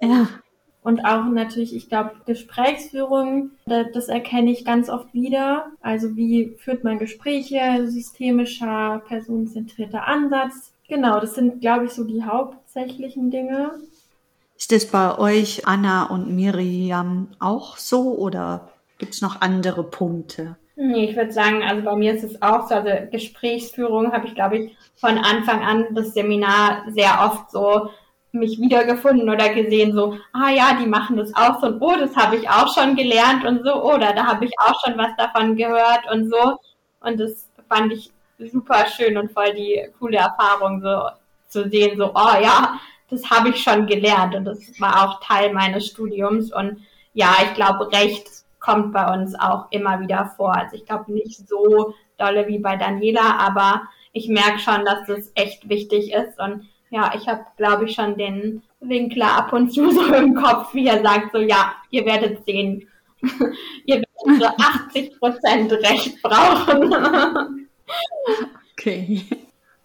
Ja. 0.00 0.28
Und 0.82 1.04
auch 1.04 1.24
natürlich, 1.26 1.74
ich 1.76 1.88
glaube, 1.88 2.12
Gesprächsführung, 2.24 3.50
das 3.66 4.08
erkenne 4.08 4.50
ich 4.50 4.64
ganz 4.64 4.88
oft 4.88 5.12
wieder. 5.12 5.72
Also 5.80 6.16
wie 6.16 6.56
führt 6.58 6.84
man 6.84 6.98
Gespräche, 6.98 7.86
systemischer, 7.86 9.02
personenzentrierter 9.06 10.06
Ansatz. 10.06 10.74
Genau, 10.88 11.20
das 11.20 11.34
sind, 11.34 11.60
glaube 11.60 11.84
ich, 11.84 11.92
so 11.92 12.04
die 12.04 12.24
hauptsächlichen 12.24 13.30
Dinge. 13.30 13.72
Ist 14.60 14.72
das 14.72 14.86
bei 14.86 15.18
euch, 15.18 15.66
Anna 15.66 16.04
und 16.04 16.36
Miriam, 16.36 17.28
auch 17.38 17.78
so 17.78 18.14
oder 18.14 18.68
gibt 18.98 19.14
es 19.14 19.22
noch 19.22 19.40
andere 19.40 19.82
Punkte? 19.82 20.56
Nee, 20.76 21.06
ich 21.06 21.16
würde 21.16 21.32
sagen, 21.32 21.62
also 21.62 21.82
bei 21.82 21.96
mir 21.96 22.12
ist 22.12 22.24
es 22.24 22.42
auch 22.42 22.68
so, 22.68 22.74
also 22.74 22.90
Gesprächsführung 23.10 24.12
habe 24.12 24.26
ich, 24.26 24.34
glaube 24.34 24.58
ich, 24.58 24.76
von 24.96 25.16
Anfang 25.16 25.64
an 25.64 25.86
das 25.94 26.12
Seminar 26.12 26.84
sehr 26.90 27.20
oft 27.24 27.50
so 27.50 27.88
mich 28.32 28.60
wiedergefunden 28.60 29.30
oder 29.30 29.48
gesehen, 29.48 29.94
so, 29.94 30.18
ah 30.34 30.50
ja, 30.50 30.76
die 30.78 30.86
machen 30.86 31.16
das 31.16 31.34
auch 31.34 31.58
so 31.58 31.66
und 31.68 31.80
oh, 31.80 31.96
das 31.98 32.14
habe 32.14 32.36
ich 32.36 32.46
auch 32.50 32.72
schon 32.74 32.96
gelernt 32.96 33.46
und 33.46 33.64
so, 33.64 33.82
oder 33.82 34.12
da 34.12 34.26
habe 34.26 34.44
ich 34.44 34.52
auch 34.58 34.78
schon 34.84 34.98
was 34.98 35.16
davon 35.16 35.56
gehört 35.56 36.02
und 36.12 36.30
so. 36.30 36.58
Und 37.00 37.18
das 37.18 37.48
fand 37.66 37.94
ich 37.94 38.12
super 38.38 38.84
schön 38.94 39.16
und 39.16 39.32
voll 39.32 39.54
die 39.54 39.88
coole 39.98 40.18
Erfahrung, 40.18 40.82
so 40.82 41.08
zu 41.48 41.70
sehen, 41.70 41.96
so, 41.96 42.10
oh 42.14 42.40
ja, 42.42 42.78
das 43.10 43.28
habe 43.30 43.50
ich 43.50 43.62
schon 43.62 43.86
gelernt 43.86 44.34
und 44.34 44.44
das 44.44 44.58
war 44.80 45.04
auch 45.04 45.20
Teil 45.20 45.52
meines 45.52 45.86
Studiums 45.86 46.52
und 46.52 46.80
ja, 47.12 47.34
ich 47.44 47.54
glaube, 47.54 47.90
Recht 47.92 48.28
kommt 48.60 48.92
bei 48.92 49.12
uns 49.12 49.34
auch 49.34 49.66
immer 49.70 50.00
wieder 50.00 50.32
vor. 50.36 50.54
Also 50.54 50.76
ich 50.76 50.84
glaube 50.84 51.12
nicht 51.12 51.48
so 51.48 51.94
dolle 52.18 52.46
wie 52.46 52.58
bei 52.58 52.76
Daniela, 52.76 53.38
aber 53.38 53.82
ich 54.12 54.28
merke 54.28 54.58
schon, 54.58 54.84
dass 54.84 55.06
das 55.06 55.32
echt 55.34 55.68
wichtig 55.68 56.12
ist 56.12 56.38
und 56.38 56.68
ja, 56.90 57.12
ich 57.16 57.28
habe, 57.28 57.44
glaube 57.56 57.84
ich, 57.84 57.94
schon 57.94 58.16
den 58.16 58.62
Winkler 58.80 59.38
ab 59.38 59.52
und 59.52 59.72
zu 59.72 59.90
so 59.92 60.12
im 60.12 60.34
Kopf, 60.34 60.74
wie 60.74 60.86
er 60.86 61.02
sagt, 61.02 61.32
so 61.32 61.38
ja, 61.38 61.74
ihr 61.90 62.04
werdet 62.04 62.44
sehen, 62.44 62.88
ihr 63.84 64.02
werdet 64.26 64.40
so 64.40 64.46
80 64.88 65.18
Prozent 65.18 65.72
Recht 65.72 66.22
brauchen. 66.22 67.68
okay. 68.72 69.24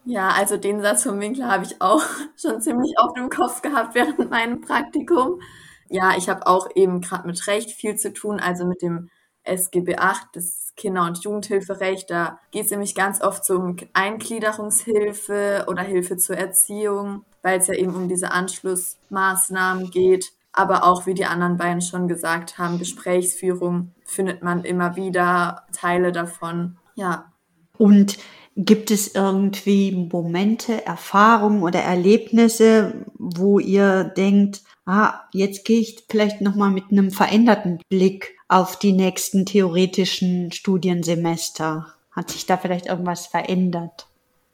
Ja, 0.05 0.29
also 0.29 0.55
den 0.57 0.81
Satz 0.81 1.03
vom 1.03 1.19
Winkler 1.19 1.47
habe 1.47 1.65
ich 1.65 1.81
auch 1.81 2.03
schon 2.39 2.61
ziemlich 2.61 2.93
auf 2.97 3.13
dem 3.13 3.29
Kopf 3.29 3.61
gehabt 3.61 3.95
während 3.95 4.29
meinem 4.29 4.61
Praktikum. 4.61 5.41
Ja, 5.89 6.15
ich 6.17 6.29
habe 6.29 6.47
auch 6.47 6.69
eben 6.75 7.01
gerade 7.01 7.27
mit 7.27 7.45
Recht 7.47 7.71
viel 7.71 7.95
zu 7.95 8.13
tun, 8.13 8.39
also 8.39 8.65
mit 8.65 8.81
dem 8.81 9.09
SGB 9.43 9.97
8, 9.97 10.27
das 10.33 10.73
Kinder- 10.75 11.05
und 11.05 11.23
Jugendhilferecht. 11.23 12.09
Da 12.09 12.39
geht 12.51 12.65
es 12.65 12.71
nämlich 12.71 12.95
ganz 12.95 13.21
oft 13.21 13.45
so 13.45 13.55
um 13.55 13.77
Eingliederungshilfe 13.93 15.65
oder 15.67 15.81
Hilfe 15.81 16.17
zur 16.17 16.37
Erziehung, 16.37 17.23
weil 17.41 17.59
es 17.59 17.67
ja 17.67 17.75
eben 17.75 17.95
um 17.95 18.07
diese 18.07 18.31
Anschlussmaßnahmen 18.31 19.89
geht. 19.89 20.33
Aber 20.51 20.85
auch, 20.85 21.05
wie 21.05 21.13
die 21.13 21.25
anderen 21.25 21.57
beiden 21.57 21.81
schon 21.81 22.07
gesagt 22.07 22.57
haben, 22.57 22.79
Gesprächsführung 22.79 23.91
findet 24.05 24.41
man 24.41 24.63
immer 24.63 24.95
wieder 24.95 25.65
Teile 25.73 26.11
davon. 26.11 26.77
Ja. 26.95 27.31
Und 27.77 28.17
Gibt 28.55 28.89
es 28.89 29.13
irgendwie 29.13 29.91
Momente, 29.91 30.85
Erfahrungen 30.85 31.61
oder 31.61 31.79
Erlebnisse, 31.79 33.05
wo 33.15 33.59
ihr 33.59 34.05
denkt, 34.05 34.61
ah, 34.85 35.21
jetzt 35.33 35.65
gehe 35.65 35.81
ich 35.81 36.05
vielleicht 36.09 36.39
nochmal 36.39 36.69
mit 36.71 36.85
einem 36.89 37.11
veränderten 37.11 37.79
Blick 37.89 38.37
auf 38.47 38.79
die 38.79 38.93
nächsten 38.93 39.45
theoretischen 39.45 40.51
Studiensemester? 40.53 41.87
Hat 42.11 42.31
sich 42.31 42.45
da 42.45 42.55
vielleicht 42.55 42.85
irgendwas 42.85 43.27
verändert? 43.27 44.07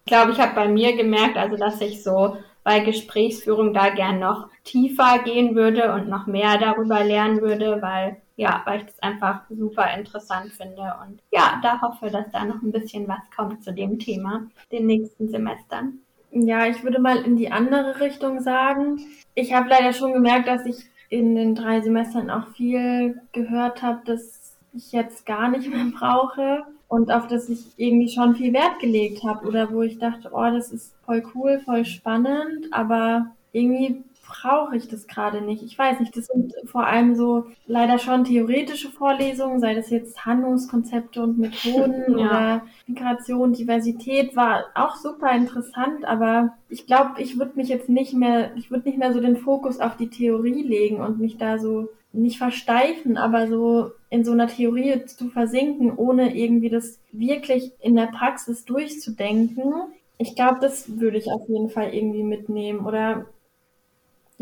Ich 0.05 0.11
glaube, 0.11 0.31
ich 0.31 0.39
habe 0.39 0.55
bei 0.55 0.67
mir 0.67 0.95
gemerkt, 0.95 1.37
also 1.37 1.57
dass 1.57 1.79
ich 1.79 2.01
so 2.01 2.37
bei 2.63 2.79
Gesprächsführung 2.79 3.73
da 3.73 3.89
gern 3.89 4.19
noch 4.19 4.47
tiefer 4.63 5.19
gehen 5.23 5.55
würde 5.55 5.93
und 5.93 6.09
noch 6.09 6.27
mehr 6.27 6.57
darüber 6.57 7.03
lernen 7.03 7.41
würde, 7.41 7.81
weil 7.81 8.17
ja, 8.41 8.63
weil 8.65 8.79
ich 8.79 8.85
das 8.87 8.99
einfach 9.03 9.43
super 9.51 9.85
interessant 9.95 10.51
finde 10.51 10.81
und 11.03 11.21
ja, 11.31 11.59
da 11.61 11.79
hoffe, 11.79 12.09
dass 12.09 12.25
da 12.31 12.43
noch 12.43 12.63
ein 12.63 12.71
bisschen 12.71 13.07
was 13.07 13.19
kommt 13.35 13.63
zu 13.63 13.71
dem 13.71 13.99
Thema 13.99 14.47
den 14.71 14.87
nächsten 14.87 15.29
Semestern. 15.29 15.99
Ja, 16.31 16.65
ich 16.65 16.83
würde 16.83 16.99
mal 16.99 17.17
in 17.17 17.37
die 17.37 17.51
andere 17.51 17.99
Richtung 17.99 18.39
sagen. 18.39 18.99
Ich 19.35 19.53
habe 19.53 19.69
leider 19.69 19.93
schon 19.93 20.13
gemerkt, 20.13 20.47
dass 20.47 20.65
ich 20.65 20.77
in 21.09 21.35
den 21.35 21.53
drei 21.53 21.81
Semestern 21.81 22.31
auch 22.31 22.47
viel 22.55 23.21
gehört 23.31 23.83
habe, 23.83 24.01
dass 24.05 24.57
ich 24.73 24.91
jetzt 24.91 25.27
gar 25.27 25.49
nicht 25.49 25.69
mehr 25.69 25.91
brauche 25.95 26.63
und 26.87 27.11
auf 27.11 27.27
das 27.27 27.47
ich 27.47 27.73
irgendwie 27.77 28.09
schon 28.09 28.35
viel 28.35 28.53
Wert 28.53 28.79
gelegt 28.79 29.23
habe 29.23 29.47
oder 29.47 29.71
wo 29.71 29.83
ich 29.83 29.99
dachte, 29.99 30.31
oh, 30.33 30.49
das 30.51 30.71
ist 30.71 30.95
voll 31.05 31.21
cool, 31.35 31.61
voll 31.63 31.85
spannend, 31.85 32.69
aber 32.71 33.35
irgendwie 33.51 34.03
brauche 34.31 34.77
ich 34.77 34.87
das 34.87 35.07
gerade 35.07 35.41
nicht. 35.41 35.63
Ich 35.63 35.77
weiß 35.77 35.99
nicht, 35.99 36.15
das 36.15 36.27
sind 36.27 36.53
vor 36.65 36.85
allem 36.85 37.15
so 37.15 37.45
leider 37.67 37.99
schon 37.99 38.23
theoretische 38.23 38.89
Vorlesungen, 38.89 39.59
sei 39.59 39.75
das 39.75 39.89
jetzt 39.89 40.25
Handlungskonzepte 40.25 41.21
und 41.21 41.37
Methoden 41.37 42.05
ja. 42.17 42.25
oder 42.25 42.61
Migration, 42.87 43.53
Diversität 43.53 44.35
war 44.35 44.65
auch 44.75 44.95
super 44.95 45.31
interessant, 45.31 46.05
aber 46.05 46.53
ich 46.69 46.87
glaube, 46.87 47.21
ich 47.21 47.37
würde 47.37 47.53
mich 47.55 47.67
jetzt 47.67 47.89
nicht 47.89 48.13
mehr, 48.13 48.55
ich 48.55 48.71
würde 48.71 48.87
nicht 48.87 48.97
mehr 48.97 49.13
so 49.13 49.19
den 49.19 49.37
Fokus 49.37 49.79
auf 49.79 49.97
die 49.97 50.09
Theorie 50.09 50.63
legen 50.63 51.01
und 51.01 51.19
mich 51.19 51.37
da 51.37 51.57
so 51.57 51.89
nicht 52.13 52.37
versteifen, 52.37 53.17
aber 53.17 53.47
so 53.47 53.91
in 54.09 54.23
so 54.23 54.31
einer 54.31 54.47
Theorie 54.47 55.05
zu 55.05 55.29
versinken, 55.29 55.95
ohne 55.95 56.35
irgendwie 56.35 56.69
das 56.69 56.99
wirklich 57.11 57.71
in 57.79 57.95
der 57.95 58.07
Praxis 58.07 58.65
durchzudenken. 58.65 59.73
Ich 60.17 60.35
glaube, 60.35 60.59
das 60.61 60.99
würde 60.99 61.17
ich 61.17 61.31
auf 61.31 61.47
jeden 61.47 61.69
Fall 61.69 61.93
irgendwie 61.93 62.23
mitnehmen. 62.23 62.85
Oder 62.85 63.25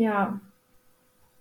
ja. 0.00 0.40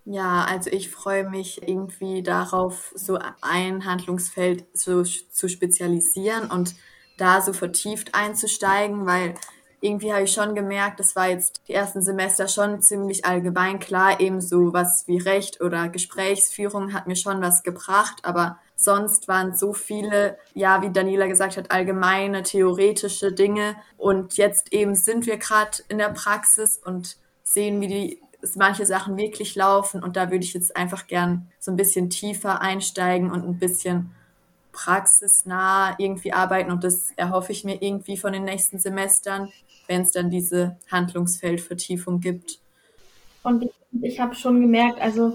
Ja, 0.05 0.43
also 0.45 0.69
ich 0.69 0.89
freue 0.89 1.29
mich 1.29 1.67
irgendwie 1.67 2.23
darauf, 2.23 2.91
so 2.95 3.19
ein 3.41 3.85
Handlungsfeld 3.85 4.65
so 4.73 5.03
zu 5.03 5.47
spezialisieren 5.47 6.49
und 6.49 6.75
da 7.17 7.41
so 7.41 7.53
vertieft 7.53 8.15
einzusteigen, 8.15 9.05
weil 9.05 9.35
irgendwie 9.81 10.11
habe 10.11 10.23
ich 10.23 10.33
schon 10.33 10.55
gemerkt, 10.55 10.99
das 10.99 11.15
war 11.15 11.29
jetzt 11.29 11.61
die 11.67 11.73
ersten 11.73 12.01
Semester 12.01 12.47
schon 12.49 12.81
ziemlich 12.81 13.23
allgemein 13.23 13.79
klar, 13.79 14.19
eben 14.19 14.41
so 14.41 14.73
was 14.73 15.07
wie 15.07 15.19
Recht 15.19 15.61
oder 15.61 15.87
Gesprächsführung 15.87 16.91
hat 16.93 17.07
mir 17.07 17.15
schon 17.15 17.41
was 17.41 17.63
gebracht, 17.63 18.19
aber 18.23 18.59
sonst 18.75 19.27
waren 19.27 19.55
so 19.55 19.73
viele, 19.73 20.37
ja, 20.53 20.81
wie 20.81 20.89
Daniela 20.89 21.27
gesagt 21.27 21.55
hat, 21.55 21.71
allgemeine, 21.71 22.43
theoretische 22.43 23.31
Dinge 23.31 23.75
und 23.95 24.35
jetzt 24.35 24.73
eben 24.73 24.95
sind 24.95 25.27
wir 25.27 25.37
gerade 25.37 25.77
in 25.87 25.97
der 25.97 26.09
Praxis 26.09 26.77
und 26.83 27.15
sehen, 27.43 27.79
wie 27.81 27.87
die 27.87 28.21
manche 28.55 28.85
Sachen 28.85 29.17
wirklich 29.17 29.55
laufen 29.55 30.03
und 30.03 30.15
da 30.15 30.31
würde 30.31 30.43
ich 30.43 30.53
jetzt 30.53 30.75
einfach 30.75 31.07
gern 31.07 31.47
so 31.59 31.71
ein 31.71 31.77
bisschen 31.77 32.09
tiefer 32.09 32.61
einsteigen 32.61 33.31
und 33.31 33.45
ein 33.45 33.59
bisschen 33.59 34.11
praxisnah 34.71 35.95
irgendwie 35.97 36.31
arbeiten 36.31 36.71
und 36.71 36.83
das 36.83 37.11
erhoffe 37.15 37.51
ich 37.51 37.63
mir 37.63 37.81
irgendwie 37.81 38.17
von 38.17 38.33
den 38.33 38.45
nächsten 38.45 38.79
Semestern, 38.79 39.49
wenn 39.87 40.01
es 40.01 40.11
dann 40.11 40.29
diese 40.29 40.77
Handlungsfeldvertiefung 40.91 42.21
gibt. 42.21 42.59
Und 43.43 43.63
ich, 43.63 43.71
ich 44.01 44.19
habe 44.19 44.35
schon 44.35 44.61
gemerkt, 44.61 45.01
also 45.01 45.33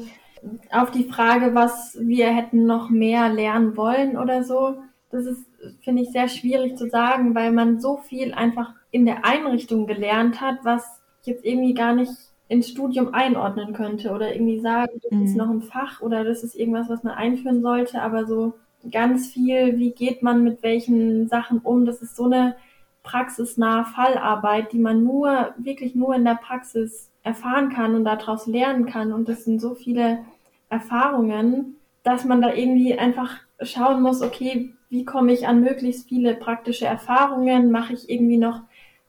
auf 0.70 0.90
die 0.90 1.04
Frage, 1.04 1.54
was 1.54 1.96
wir 2.00 2.34
hätten 2.34 2.66
noch 2.66 2.90
mehr 2.90 3.28
lernen 3.28 3.76
wollen 3.76 4.16
oder 4.16 4.44
so, 4.44 4.76
das 5.10 5.26
ist, 5.26 5.44
finde 5.82 6.02
ich, 6.02 6.10
sehr 6.10 6.28
schwierig 6.28 6.76
zu 6.76 6.88
sagen, 6.88 7.34
weil 7.34 7.52
man 7.52 7.80
so 7.80 7.98
viel 7.98 8.34
einfach 8.34 8.72
in 8.90 9.06
der 9.06 9.24
Einrichtung 9.24 9.86
gelernt 9.86 10.40
hat, 10.40 10.56
was 10.62 10.84
jetzt 11.22 11.44
irgendwie 11.44 11.74
gar 11.74 11.94
nicht 11.94 12.12
ins 12.48 12.68
Studium 12.68 13.14
einordnen 13.14 13.72
könnte 13.72 14.12
oder 14.12 14.34
irgendwie 14.34 14.60
sagen, 14.60 15.00
das 15.02 15.12
mhm. 15.12 15.24
ist 15.24 15.36
noch 15.36 15.48
ein 15.48 15.62
Fach 15.62 16.00
oder 16.00 16.24
das 16.24 16.44
ist 16.44 16.54
irgendwas, 16.54 16.88
was 16.88 17.02
man 17.02 17.14
einführen 17.14 17.62
sollte, 17.62 18.02
aber 18.02 18.26
so 18.26 18.54
ganz 18.90 19.28
viel, 19.28 19.78
wie 19.78 19.92
geht 19.92 20.22
man 20.22 20.44
mit 20.44 20.62
welchen 20.62 21.28
Sachen 21.28 21.58
um, 21.60 21.86
das 21.86 22.02
ist 22.02 22.16
so 22.16 22.24
eine 22.24 22.56
praxisnahe 23.02 23.84
Fallarbeit, 23.84 24.72
die 24.72 24.78
man 24.78 25.04
nur, 25.04 25.54
wirklich 25.58 25.94
nur 25.94 26.14
in 26.14 26.24
der 26.24 26.36
Praxis 26.36 27.10
erfahren 27.22 27.70
kann 27.70 27.94
und 27.94 28.04
daraus 28.04 28.46
lernen 28.46 28.86
kann. 28.86 29.12
Und 29.12 29.28
das 29.28 29.44
sind 29.44 29.60
so 29.60 29.74
viele 29.74 30.20
Erfahrungen, 30.68 31.76
dass 32.02 32.24
man 32.24 32.42
da 32.42 32.52
irgendwie 32.52 32.98
einfach 32.98 33.36
schauen 33.60 34.02
muss, 34.02 34.22
okay, 34.22 34.74
wie 34.88 35.04
komme 35.04 35.32
ich 35.32 35.46
an 35.46 35.60
möglichst 35.60 36.08
viele 36.08 36.34
praktische 36.34 36.86
Erfahrungen, 36.86 37.70
mache 37.70 37.94
ich 37.94 38.08
irgendwie 38.08 38.36
noch 38.36 38.62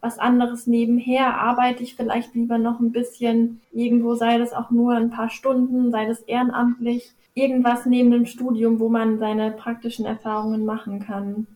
was 0.06 0.20
anderes 0.20 0.68
nebenher, 0.68 1.38
arbeite 1.38 1.82
ich 1.82 1.96
vielleicht 1.96 2.36
lieber 2.36 2.60
noch 2.60 2.80
ein 2.80 2.92
bisschen 2.92 3.62
irgendwo, 3.72 4.14
sei 4.14 4.38
das 4.38 4.54
auch 4.54 4.70
nur 4.70 4.94
ein 4.94 5.10
paar 5.10 5.30
Stunden, 5.30 5.92
sei 5.92 6.06
das 6.06 6.22
ehrenamtlich, 6.22 7.12
irgendwas 7.34 7.86
neben 7.86 8.12
dem 8.12 8.26
Studium, 8.28 8.80
wo 8.80 8.88
man 8.88 9.18
seine 9.18 9.52
praktischen 9.52 10.06
Erfahrungen 10.06 10.64
machen 10.64 11.00
kann. 11.00 11.48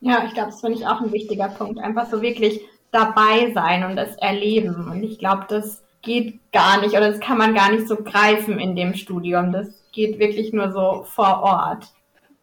Ja, 0.00 0.24
ich 0.24 0.32
glaube, 0.32 0.50
das 0.50 0.60
finde 0.60 0.78
ich 0.78 0.86
auch 0.86 1.00
ein 1.00 1.12
wichtiger 1.12 1.48
Punkt. 1.48 1.80
Einfach 1.80 2.08
so 2.08 2.22
wirklich 2.22 2.60
dabei 2.92 3.52
sein 3.52 3.84
und 3.84 3.96
das 3.96 4.14
erleben. 4.16 4.88
Und 4.88 5.02
ich 5.02 5.18
glaube, 5.18 5.46
das 5.48 5.82
geht 6.02 6.38
gar 6.52 6.80
nicht 6.80 6.92
oder 6.92 7.10
das 7.10 7.20
kann 7.20 7.36
man 7.36 7.54
gar 7.54 7.72
nicht 7.72 7.88
so 7.88 7.96
greifen 7.96 8.60
in 8.60 8.76
dem 8.76 8.94
Studium. 8.94 9.52
Das 9.52 9.68
geht 9.90 10.20
wirklich 10.20 10.52
nur 10.52 10.70
so 10.70 11.04
vor 11.04 11.42
Ort. 11.42 11.88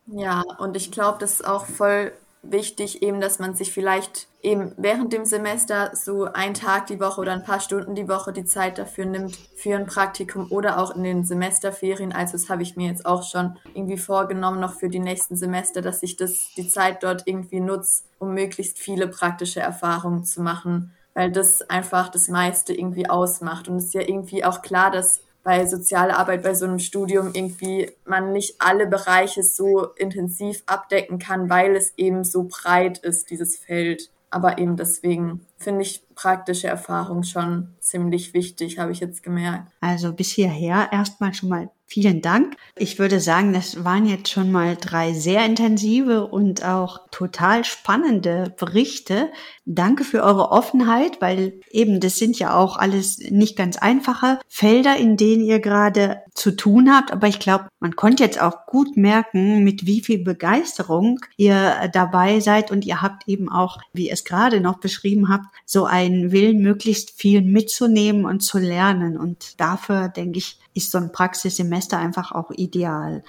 Ja, 0.07 0.43
und 0.59 0.75
ich 0.75 0.91
glaube, 0.91 1.17
das 1.19 1.35
ist 1.39 1.47
auch 1.47 1.65
voll 1.65 2.11
wichtig, 2.51 3.01
eben, 3.01 3.21
dass 3.21 3.39
man 3.39 3.55
sich 3.55 3.71
vielleicht 3.73 4.27
eben 4.41 4.73
während 4.77 5.11
dem 5.11 5.25
Semester 5.25 5.91
so 5.93 6.25
einen 6.25 6.53
Tag 6.53 6.87
die 6.87 6.99
Woche 6.99 7.21
oder 7.21 7.33
ein 7.33 7.43
paar 7.43 7.59
Stunden 7.59 7.95
die 7.95 8.07
Woche 8.07 8.31
die 8.31 8.45
Zeit 8.45 8.77
dafür 8.77 9.05
nimmt 9.05 9.35
für 9.55 9.75
ein 9.75 9.87
Praktikum 9.87 10.51
oder 10.51 10.79
auch 10.79 10.95
in 10.95 11.03
den 11.03 11.25
Semesterferien. 11.25 12.13
Also 12.13 12.33
das 12.33 12.49
habe 12.49 12.63
ich 12.63 12.75
mir 12.75 12.87
jetzt 12.87 13.05
auch 13.05 13.23
schon 13.23 13.57
irgendwie 13.73 13.97
vorgenommen, 13.97 14.59
noch 14.59 14.73
für 14.73 14.89
die 14.89 14.99
nächsten 14.99 15.35
Semester, 15.35 15.81
dass 15.81 16.03
ich 16.03 16.15
das, 16.15 16.53
die 16.55 16.67
Zeit 16.67 17.03
dort 17.03 17.23
irgendwie 17.25 17.59
nutze, 17.59 18.03
um 18.19 18.33
möglichst 18.33 18.77
viele 18.77 19.07
praktische 19.07 19.59
Erfahrungen 19.59 20.23
zu 20.23 20.41
machen, 20.41 20.93
weil 21.13 21.31
das 21.31 21.67
einfach 21.69 22.09
das 22.09 22.27
meiste 22.27 22.73
irgendwie 22.73 23.09
ausmacht. 23.09 23.67
Und 23.67 23.77
es 23.77 23.85
ist 23.85 23.93
ja 23.93 24.01
irgendwie 24.01 24.45
auch 24.45 24.61
klar, 24.61 24.91
dass 24.91 25.21
bei 25.45 25.67
sozialer 25.67 26.17
Arbeit, 26.17 26.41
bei 26.41 26.55
so 26.55 26.65
einem 26.65 26.79
Studium 26.79 27.29
irgendwie 27.33 27.91
man 28.03 28.31
nicht 28.31 28.55
alle 28.57 28.87
Bereiche 28.87 29.43
so 29.43 29.85
intensiv 29.95 30.63
abdecken 30.65 31.19
kann, 31.19 31.51
weil 31.51 31.75
es 31.75 31.93
eben 31.97 32.23
so 32.23 32.49
breit 32.49 32.97
ist, 32.97 33.29
dieses 33.29 33.55
Feld. 33.55 34.09
Aber 34.31 34.57
eben 34.57 34.75
deswegen 34.75 35.45
finde 35.55 35.83
ich 35.83 36.03
praktische 36.15 36.67
Erfahrung 36.67 37.21
schon 37.21 37.75
ziemlich 37.79 38.33
wichtig, 38.33 38.79
habe 38.79 38.91
ich 38.91 38.99
jetzt 38.99 39.21
gemerkt. 39.21 39.71
Also 39.81 40.13
bis 40.13 40.31
hierher 40.31 40.89
erstmal 40.91 41.35
schon 41.35 41.49
mal 41.49 41.69
vielen 41.87 42.21
Dank. 42.21 42.55
Ich 42.75 42.99
würde 42.99 43.19
sagen, 43.19 43.53
das 43.53 43.83
waren 43.83 44.05
jetzt 44.05 44.29
schon 44.29 44.51
mal 44.51 44.75
drei 44.75 45.13
sehr 45.13 45.45
intensive 45.45 46.27
und 46.27 46.65
auch 46.65 47.07
total 47.11 47.63
spannende 47.63 48.53
Berichte. 48.57 49.31
Danke 49.65 50.03
für 50.03 50.23
eure 50.23 50.51
Offenheit, 50.51 51.21
weil 51.21 51.59
eben 51.69 51.99
das 51.99 52.17
sind 52.17 52.37
ja 52.39 52.55
auch 52.55 52.77
alles 52.77 53.19
nicht 53.19 53.55
ganz 53.55 53.77
einfache 53.77 54.39
Felder, 54.47 54.97
in 54.97 55.15
denen 55.15 55.43
ihr 55.43 55.59
gerade 55.59 56.21
zu 56.33 56.51
tun 56.51 56.91
habt. 56.91 57.11
Aber 57.11 57.27
ich 57.27 57.39
glaube, 57.39 57.67
man 57.79 57.95
konnte 57.95 58.23
jetzt 58.23 58.41
auch 58.41 58.65
gut 58.65 58.97
merken, 58.97 59.63
mit 59.63 59.85
wie 59.85 60.01
viel 60.01 60.23
Begeisterung 60.23 61.19
ihr 61.37 61.89
dabei 61.93 62.39
seid 62.39 62.71
und 62.71 62.85
ihr 62.85 63.01
habt 63.01 63.27
eben 63.27 63.49
auch, 63.49 63.77
wie 63.93 64.07
ihr 64.07 64.13
es 64.13 64.25
gerade 64.25 64.59
noch 64.59 64.79
beschrieben 64.79 65.29
habt, 65.29 65.45
so 65.65 65.85
einen 65.85 66.31
Willen, 66.31 66.61
möglichst 66.61 67.11
viel 67.11 67.41
mitzunehmen 67.41 68.25
und 68.25 68.41
zu 68.41 68.57
lernen. 68.57 69.17
Und 69.17 69.59
dafür, 69.59 70.09
denke 70.09 70.39
ich, 70.39 70.59
ist 70.73 70.91
so 70.91 70.97
ein 70.97 71.13
Praxissemester 71.13 71.74
einfach 71.97 72.31
auch 72.31 72.51
ideal. 72.51 73.23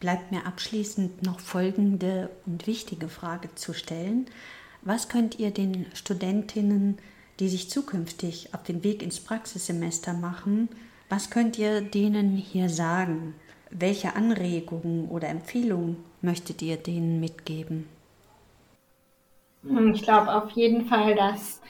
Bleibt 0.00 0.32
mir 0.32 0.46
abschließend 0.46 1.22
noch 1.22 1.40
folgende 1.40 2.30
und 2.46 2.66
wichtige 2.66 3.08
Frage 3.08 3.54
zu 3.54 3.72
stellen. 3.72 4.26
Was 4.82 5.08
könnt 5.08 5.38
ihr 5.38 5.50
den 5.50 5.86
Studentinnen, 5.94 6.98
die 7.38 7.48
sich 7.48 7.70
zukünftig 7.70 8.52
auf 8.52 8.62
den 8.62 8.82
Weg 8.84 9.02
ins 9.02 9.20
Praxissemester 9.20 10.12
machen, 10.12 10.68
was 11.08 11.28
könnt 11.28 11.58
ihr 11.58 11.82
denen 11.82 12.36
hier 12.36 12.68
sagen? 12.68 13.34
Welche 13.70 14.16
Anregungen 14.16 15.08
oder 15.08 15.28
Empfehlungen 15.28 15.96
möchtet 16.20 16.62
ihr 16.62 16.76
denen 16.76 17.20
mitgeben? 17.20 17.86
Ich 19.94 20.02
glaube 20.02 20.34
auf 20.34 20.50
jeden 20.52 20.86
Fall, 20.86 21.14
dass 21.14 21.60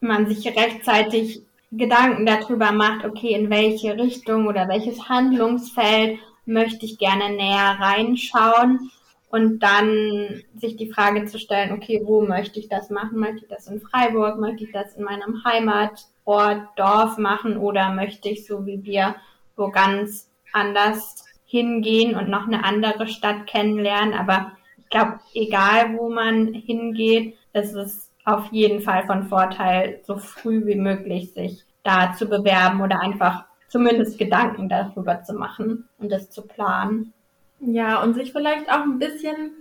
man 0.00 0.26
sich 0.26 0.46
rechtzeitig 0.46 1.42
Gedanken 1.72 2.26
darüber 2.26 2.70
macht, 2.70 3.04
okay, 3.06 3.32
in 3.32 3.48
welche 3.48 3.96
Richtung 3.96 4.46
oder 4.46 4.68
welches 4.68 5.08
Handlungsfeld 5.08 6.18
möchte 6.44 6.84
ich 6.84 6.98
gerne 6.98 7.30
näher 7.30 7.78
reinschauen 7.80 8.90
und 9.30 9.60
dann 9.60 10.42
sich 10.54 10.76
die 10.76 10.92
Frage 10.92 11.24
zu 11.24 11.38
stellen, 11.38 11.72
okay, 11.72 12.02
wo 12.04 12.20
möchte 12.20 12.60
ich 12.60 12.68
das 12.68 12.90
machen? 12.90 13.18
Möchte 13.18 13.44
ich 13.44 13.48
das 13.48 13.66
in 13.68 13.80
Freiburg? 13.80 14.38
Möchte 14.38 14.64
ich 14.64 14.72
das 14.72 14.94
in 14.96 15.04
meinem 15.04 15.42
Heimatort, 15.44 16.68
Dorf 16.76 17.16
machen 17.16 17.56
oder 17.56 17.88
möchte 17.94 18.28
ich 18.28 18.46
so 18.46 18.66
wie 18.66 18.84
wir 18.84 19.16
wo 19.56 19.70
ganz 19.70 20.30
anders 20.52 21.24
hingehen 21.46 22.14
und 22.14 22.28
noch 22.28 22.46
eine 22.46 22.64
andere 22.64 23.06
Stadt 23.08 23.46
kennenlernen? 23.46 24.12
Aber 24.12 24.52
ich 24.76 24.90
glaube, 24.90 25.20
egal 25.32 25.96
wo 25.96 26.10
man 26.10 26.52
hingeht, 26.52 27.38
ist 27.54 27.74
es 27.74 28.11
auf 28.24 28.52
jeden 28.52 28.80
Fall 28.80 29.04
von 29.06 29.28
Vorteil, 29.28 30.00
so 30.04 30.16
früh 30.16 30.64
wie 30.66 30.76
möglich 30.76 31.32
sich 31.32 31.64
da 31.82 32.12
zu 32.12 32.26
bewerben 32.26 32.80
oder 32.80 33.00
einfach 33.00 33.44
zumindest 33.68 34.18
Gedanken 34.18 34.68
darüber 34.68 35.22
zu 35.22 35.34
machen 35.34 35.88
und 35.98 36.12
das 36.12 36.30
zu 36.30 36.42
planen. 36.42 37.12
Ja, 37.58 38.02
und 38.02 38.14
sich 38.14 38.32
vielleicht 38.32 38.70
auch 38.70 38.82
ein 38.82 38.98
bisschen 38.98 39.52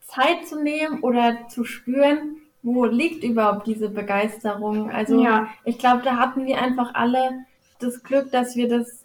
Zeit 0.00 0.46
zu 0.46 0.62
nehmen 0.62 1.00
oder 1.00 1.48
zu 1.48 1.64
spüren, 1.64 2.36
wo 2.62 2.84
liegt 2.84 3.24
überhaupt 3.24 3.66
diese 3.66 3.88
Begeisterung. 3.88 4.90
Also 4.90 5.22
ja. 5.22 5.48
ich 5.64 5.78
glaube, 5.78 6.02
da 6.04 6.16
hatten 6.16 6.46
wir 6.46 6.60
einfach 6.60 6.94
alle 6.94 7.44
das 7.80 8.02
Glück, 8.02 8.30
dass 8.30 8.54
wir 8.54 8.68
das 8.68 9.02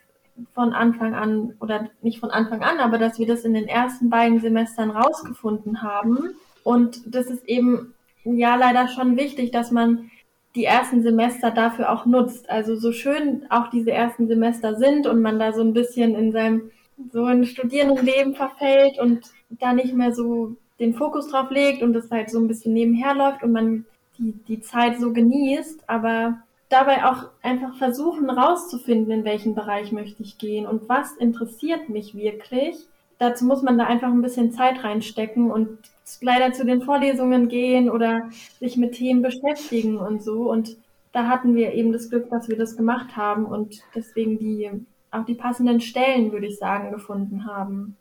von 0.54 0.74
Anfang 0.74 1.16
an 1.16 1.56
oder 1.60 1.90
nicht 2.02 2.20
von 2.20 2.30
Anfang 2.30 2.62
an, 2.62 2.80
aber 2.80 3.00
dass 3.00 3.18
wir 3.18 3.26
das 3.26 3.44
in 3.44 3.54
den 3.54 3.68
ersten 3.68 4.10
beiden 4.10 4.40
Semestern 4.40 4.92
rausgefunden 4.92 5.82
haben. 5.82 6.36
Und 6.64 7.02
das 7.08 7.28
ist 7.28 7.46
eben 7.46 7.96
ja 8.24 8.56
leider 8.56 8.88
schon 8.88 9.18
wichtig, 9.18 9.52
dass 9.52 9.72
man 9.72 10.12
die 10.56 10.66
ersten 10.66 11.04
Semester 11.04 11.52
dafür 11.52 11.92
auch 11.92 12.06
nutzt. 12.06 12.50
Also 12.50 12.76
so 12.76 12.92
schön 12.92 13.46
auch 13.50 13.70
diese 13.70 13.92
ersten 13.92 14.28
Semester 14.28 14.76
sind 14.76 15.06
und 15.08 15.22
man 15.22 15.40
da 15.40 15.54
so 15.54 15.62
ein 15.62 15.74
bisschen 15.74 16.16
in 16.16 16.32
seinem 16.32 16.72
so 17.12 17.26
ein 17.26 17.46
Studierendenleben 17.46 18.34
verfällt 18.34 19.00
und 19.00 19.32
da 19.50 19.74
nicht 19.74 19.94
mehr 19.94 20.14
so 20.14 20.56
den 20.80 20.96
Fokus 20.96 21.28
drauf 21.28 21.52
legt 21.52 21.84
und 21.84 21.94
das 21.94 22.10
halt 22.10 22.30
so 22.30 22.40
ein 22.40 22.48
bisschen 22.48 22.74
nebenher 22.74 23.14
läuft 23.14 23.44
und 23.44 23.52
man 23.52 23.86
die, 24.18 24.34
die 24.48 24.62
Zeit 24.62 25.00
so 25.00 25.14
genießt, 25.14 25.88
aber 25.88 26.40
dabei 26.70 27.06
auch 27.06 27.30
einfach 27.42 27.76
versuchen 27.78 28.30
rauszufinden, 28.30 29.12
in 29.12 29.24
welchen 29.24 29.56
Bereich 29.56 29.92
möchte 29.92 30.24
ich 30.24 30.38
gehen 30.38 30.66
und 30.66 30.90
was 30.90 31.14
interessiert 31.14 31.90
mich 31.90 32.16
wirklich. 32.16 32.78
Dazu 33.20 33.46
muss 33.46 33.62
man 33.62 33.78
da 33.78 33.86
einfach 33.86 34.10
ein 34.10 34.22
bisschen 34.22 34.52
Zeit 34.52 34.84
reinstecken 34.84 35.50
und 35.50 35.78
leider 36.22 36.54
zu 36.54 36.66
den 36.66 36.82
Vorlesungen 36.82 37.48
gehen 37.48 37.90
oder 37.90 38.30
sich 38.60 38.78
mit 38.78 38.94
Themen 38.94 39.22
beschäftigen 39.22 39.98
und 39.98 40.24
so. 40.24 40.50
Und 40.50 40.78
da 41.12 41.28
hatten 41.28 41.56
wir 41.56 41.74
eben 41.74 41.92
das 41.92 42.10
Glück, 42.10 42.30
dass 42.30 42.48
wir 42.48 42.58
das 42.58 42.78
gemacht 42.78 43.16
haben 43.16 43.46
und 43.46 43.82
deswegen 43.96 44.38
die 44.38 44.70
auch 45.12 45.26
die 45.26 45.36
passenden 45.36 45.82
Stellen, 45.82 46.32
würde 46.32 46.48
ich 46.48 46.58
sagen, 46.58 46.92
gefunden 46.92 47.46
haben. 47.46 47.98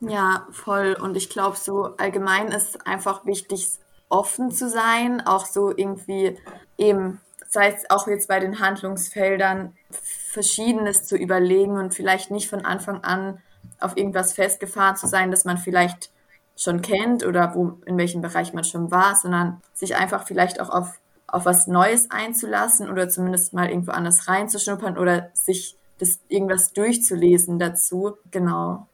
Ja, 0.00 0.46
voll. 0.50 0.96
Und 1.00 1.16
ich 1.16 1.30
glaube, 1.30 1.56
so 1.56 1.94
allgemein 1.96 2.48
ist 2.48 2.86
einfach 2.86 3.24
wichtig, 3.24 3.68
offen 4.08 4.50
zu 4.50 4.68
sein, 4.68 5.20
auch 5.24 5.46
so 5.46 5.70
irgendwie 5.74 6.36
eben, 6.76 7.20
sei 7.48 7.68
es 7.68 7.88
auch 7.88 8.08
jetzt 8.08 8.28
bei 8.28 8.40
den 8.40 8.58
Handlungsfeldern, 8.60 9.74
Verschiedenes 9.90 11.04
zu 11.06 11.16
überlegen 11.16 11.76
und 11.78 11.94
vielleicht 11.94 12.30
nicht 12.30 12.50
von 12.50 12.64
Anfang 12.64 13.04
an 13.04 13.40
auf 13.80 13.96
irgendwas 13.96 14.32
festgefahren 14.32 14.96
zu 14.96 15.06
sein, 15.06 15.30
dass 15.30 15.44
man 15.44 15.58
vielleicht 15.58 16.10
schon 16.56 16.82
kennt 16.82 17.24
oder 17.24 17.54
wo, 17.54 17.78
in 17.86 17.96
welchem 17.98 18.20
Bereich 18.20 18.52
man 18.52 18.64
schon 18.64 18.90
war, 18.90 19.16
sondern 19.16 19.60
sich 19.74 19.96
einfach 19.96 20.26
vielleicht 20.26 20.60
auch 20.60 20.70
auf, 20.70 20.98
auf 21.26 21.44
was 21.46 21.66
Neues 21.66 22.10
einzulassen 22.10 22.90
oder 22.90 23.08
zumindest 23.08 23.52
mal 23.52 23.68
irgendwo 23.68 23.92
anders 23.92 24.28
reinzuschnuppern 24.28 24.98
oder 24.98 25.30
sich 25.34 25.76
das 25.98 26.20
irgendwas 26.28 26.72
durchzulesen 26.72 27.58
dazu. 27.58 28.16
Genau. 28.30 28.86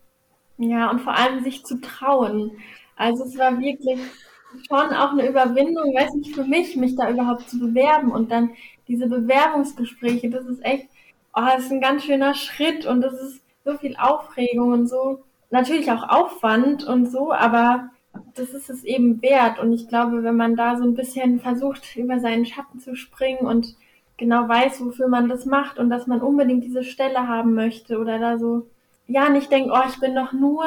Ja, 0.59 0.90
und 0.90 1.01
vor 1.01 1.14
allem 1.14 1.42
sich 1.42 1.64
zu 1.64 1.81
trauen. 1.81 2.53
Also 2.97 3.25
es 3.25 3.38
war 3.38 3.59
wirklich 3.59 4.01
schon 4.66 4.92
auch 4.92 5.12
eine 5.12 5.29
Überwindung, 5.29 5.94
weiß 5.94 6.14
nicht, 6.14 6.35
für 6.35 6.44
mich, 6.44 6.77
mich 6.77 6.97
da 6.97 7.11
überhaupt 7.11 7.49
zu 7.49 7.59
bewerben 7.59 8.11
und 8.11 8.31
dann 8.31 8.51
diese 8.88 9.07
Bewerbungsgespräche, 9.07 10.31
das 10.31 10.47
ist 10.47 10.64
echt, 10.64 10.88
oh, 11.35 11.42
das 11.44 11.64
ist 11.64 11.73
ein 11.73 11.81
ganz 11.81 12.05
schöner 12.05 12.35
Schritt 12.35 12.87
und 12.87 13.03
das 13.03 13.12
ist 13.14 13.40
so 13.64 13.77
viel 13.77 13.97
Aufregung 13.97 14.73
und 14.73 14.88
so 14.88 15.23
natürlich 15.51 15.91
auch 15.91 16.09
Aufwand 16.09 16.85
und 16.85 17.07
so, 17.07 17.33
aber 17.33 17.91
das 18.35 18.51
ist 18.51 18.71
es 18.71 18.85
eben 18.85 19.23
wert. 19.23 19.59
Und 19.59 19.73
ich 19.73 19.89
glaube, 19.89 20.23
wenn 20.23 20.37
man 20.37 20.57
da 20.57 20.77
so 20.77 20.85
ein 20.85 20.95
bisschen 20.95 21.41
versucht, 21.41 21.97
über 21.97 22.19
seinen 22.19 22.47
Schatten 22.47 22.81
zu 22.81 22.97
springen 22.97 23.47
und 23.47 23.77
genau 24.17 24.49
weiß, 24.49 24.85
wofür 24.85 25.09
man 25.09 25.29
das 25.29 25.47
macht 25.47 25.79
und 25.79 25.91
dass 25.91 26.07
man 26.07 26.21
unbedingt 26.21 26.65
diese 26.65 26.85
Stelle 26.85 27.29
haben 27.29 27.55
möchte 27.55 27.99
oder 27.99 28.19
da 28.19 28.39
so, 28.39 28.67
ja, 29.07 29.31
nicht 29.31 29.51
denkt, 29.51 29.71
oh, 29.73 29.89
ich 29.89 30.01
bin 30.01 30.15
doch 30.15 30.33
nur 30.33 30.65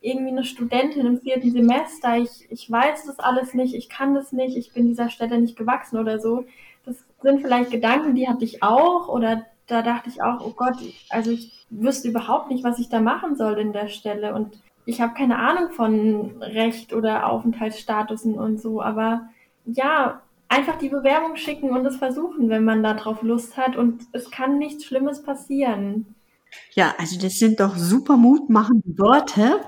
irgendwie 0.00 0.30
eine 0.30 0.44
Studentin 0.44 1.06
im 1.06 1.20
vierten 1.20 1.50
Semester, 1.50 2.16
ich, 2.16 2.46
ich 2.48 2.70
weiß 2.70 3.04
das 3.06 3.18
alles 3.18 3.54
nicht, 3.54 3.74
ich 3.74 3.88
kann 3.88 4.14
das 4.14 4.32
nicht, 4.32 4.56
ich 4.56 4.72
bin 4.72 4.86
dieser 4.86 5.10
Stelle 5.10 5.38
nicht 5.38 5.56
gewachsen 5.56 5.98
oder 5.98 6.18
so. 6.18 6.44
Das 6.86 6.96
sind 7.20 7.42
vielleicht 7.42 7.70
Gedanken, 7.70 8.14
die 8.14 8.28
hatte 8.28 8.44
ich 8.44 8.62
auch 8.62 9.08
oder 9.08 9.44
da 9.72 9.82
dachte 9.82 10.10
ich 10.10 10.22
auch, 10.22 10.44
oh 10.44 10.52
Gott, 10.54 10.76
also 11.08 11.30
ich 11.30 11.66
wüsste 11.70 12.08
überhaupt 12.08 12.50
nicht, 12.50 12.62
was 12.62 12.78
ich 12.78 12.88
da 12.88 13.00
machen 13.00 13.36
soll 13.36 13.58
in 13.58 13.72
der 13.72 13.88
Stelle. 13.88 14.34
Und 14.34 14.58
ich 14.84 15.00
habe 15.00 15.14
keine 15.14 15.38
Ahnung 15.38 15.70
von 15.70 16.42
Recht 16.42 16.92
oder 16.92 17.26
Aufenthaltsstatusen 17.26 18.34
und 18.34 18.60
so. 18.60 18.82
Aber 18.82 19.28
ja, 19.64 20.20
einfach 20.48 20.76
die 20.76 20.90
Bewerbung 20.90 21.36
schicken 21.36 21.70
und 21.70 21.86
es 21.86 21.96
versuchen, 21.96 22.50
wenn 22.50 22.64
man 22.64 22.82
darauf 22.82 23.22
Lust 23.22 23.56
hat. 23.56 23.76
Und 23.76 24.02
es 24.12 24.30
kann 24.30 24.58
nichts 24.58 24.84
Schlimmes 24.84 25.22
passieren. 25.22 26.14
Ja, 26.74 26.94
also 26.98 27.18
das 27.18 27.34
sind 27.34 27.60
doch 27.60 27.76
super 27.76 28.16
mutmachende 28.16 28.98
Worte. 28.98 29.60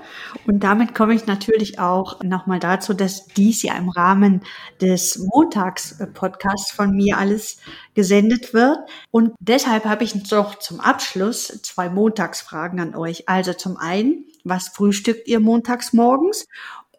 Und 0.47 0.63
damit 0.63 0.95
komme 0.95 1.13
ich 1.13 1.27
natürlich 1.27 1.77
auch 1.77 2.23
nochmal 2.23 2.59
dazu, 2.59 2.93
dass 2.93 3.27
dies 3.27 3.61
ja 3.61 3.75
im 3.75 3.89
Rahmen 3.89 4.41
des 4.81 5.19
Montags-Podcasts 5.19 6.71
von 6.71 6.95
mir 6.95 7.17
alles 7.17 7.57
gesendet 7.93 8.53
wird. 8.53 8.79
Und 9.11 9.33
deshalb 9.39 9.85
habe 9.85 10.03
ich 10.03 10.31
noch 10.31 10.55
zum 10.55 10.79
Abschluss 10.79 11.61
zwei 11.61 11.89
Montagsfragen 11.89 12.79
an 12.79 12.95
euch. 12.95 13.29
Also 13.29 13.53
zum 13.53 13.77
einen, 13.77 14.25
was 14.43 14.69
frühstückt 14.69 15.27
ihr 15.27 15.39
montags 15.39 15.93
morgens? 15.93 16.47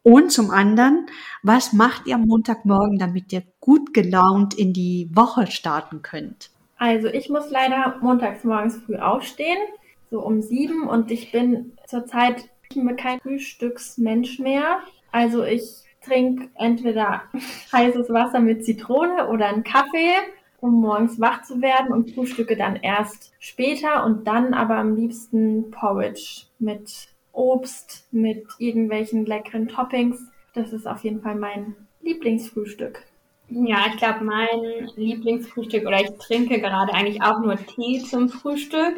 Und 0.05 0.31
zum 0.31 0.53
anderen, 0.53 1.07
was 1.43 1.73
macht 1.73 2.07
ihr 2.07 2.17
Montagmorgen, 2.17 2.97
damit 2.97 3.33
ihr 3.33 3.43
gut 3.59 3.93
gelaunt 3.93 4.55
in 4.55 4.73
die 4.73 5.11
Woche 5.13 5.49
starten 5.49 6.03
könnt? 6.03 6.51
Also 6.77 7.09
ich 7.09 7.29
muss 7.29 7.51
leider 7.51 7.97
montags 8.01 8.45
morgens 8.45 8.77
früh 8.77 8.97
aufstehen, 8.97 9.59
so 10.11 10.21
um 10.21 10.43
sieben 10.43 10.87
und 10.89 11.11
ich 11.11 11.33
bin 11.33 11.73
zurzeit 11.87 12.49
kein 12.97 13.21
Frühstücksmensch 13.21 14.39
mehr. 14.39 14.81
Also 15.11 15.43
ich 15.45 15.85
trinke 16.03 16.49
entweder 16.55 17.23
heißes 17.73 18.11
Wasser 18.11 18.41
mit 18.41 18.65
Zitrone 18.65 19.29
oder 19.29 19.49
einen 19.49 19.65
Kaffee, 19.65 20.15
um 20.61 20.81
morgens 20.81 21.21
wach 21.21 21.43
zu 21.43 21.63
werden 21.63 21.93
und 21.93 22.13
frühstücke 22.13 22.57
dann 22.57 22.77
erst 22.77 23.33
später 23.39 24.05
und 24.05 24.27
dann 24.27 24.55
aber 24.55 24.77
am 24.77 24.97
liebsten 24.97 25.71
Porridge 25.71 26.45
mit 26.59 27.09
Obst, 27.33 28.07
mit 28.13 28.47
irgendwelchen 28.59 29.27
leckeren 29.27 29.69
Toppings. 29.69 30.21
Das 30.55 30.73
ist 30.73 30.87
auf 30.87 31.05
jeden 31.05 31.21
Fall 31.21 31.35
mein 31.35 31.77
Lieblingsfrühstück. 32.01 33.03
Ja, 33.49 33.87
ich 33.89 33.97
glaube, 33.97 34.25
mein 34.25 34.91
Lieblingsfrühstück 34.97 35.87
oder 35.87 36.01
ich 36.01 36.11
trinke 36.19 36.61
gerade 36.61 36.93
eigentlich 36.93 37.23
auch 37.23 37.39
nur 37.41 37.57
Tee 37.57 38.03
zum 38.03 38.29
Frühstück 38.29 38.97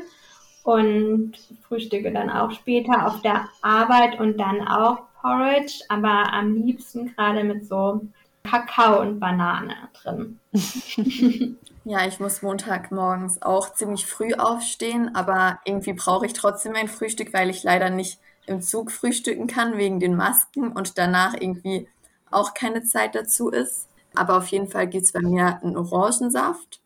und 0.62 1.32
frühstücke 1.66 2.12
dann 2.12 2.30
auch 2.30 2.50
später 2.52 3.06
auf 3.06 3.20
der 3.22 3.48
Arbeit 3.62 4.18
und 4.20 4.38
dann 4.38 4.66
auch 4.66 5.00
Porridge, 5.20 5.82
aber 5.88 6.32
am 6.32 6.54
liebsten 6.54 7.14
gerade 7.14 7.44
mit 7.44 7.66
so 7.66 8.00
Kakao 8.44 9.00
und 9.00 9.20
Banane 9.20 9.74
drin. 9.92 10.38
ja, 11.84 12.06
ich 12.06 12.20
muss 12.20 12.42
Montagmorgens 12.42 13.42
auch 13.42 13.74
ziemlich 13.74 14.06
früh 14.06 14.34
aufstehen, 14.34 15.14
aber 15.14 15.58
irgendwie 15.64 15.92
brauche 15.92 16.26
ich 16.26 16.32
trotzdem 16.32 16.74
ein 16.74 16.88
Frühstück, 16.88 17.34
weil 17.34 17.50
ich 17.50 17.62
leider 17.62 17.90
nicht 17.90 18.18
im 18.46 18.62
Zug 18.62 18.90
frühstücken 18.90 19.46
kann 19.46 19.76
wegen 19.76 20.00
den 20.00 20.16
Masken 20.16 20.72
und 20.72 20.96
danach 20.96 21.34
irgendwie 21.34 21.88
auch 22.30 22.54
keine 22.54 22.82
Zeit 22.84 23.14
dazu 23.14 23.50
ist. 23.50 23.87
Aber 24.18 24.36
auf 24.36 24.48
jeden 24.48 24.68
Fall 24.68 24.88
gibt 24.88 25.04
es 25.04 25.12
bei 25.12 25.20
mir 25.20 25.62
einen 25.62 25.76
Orangensaft 25.76 26.80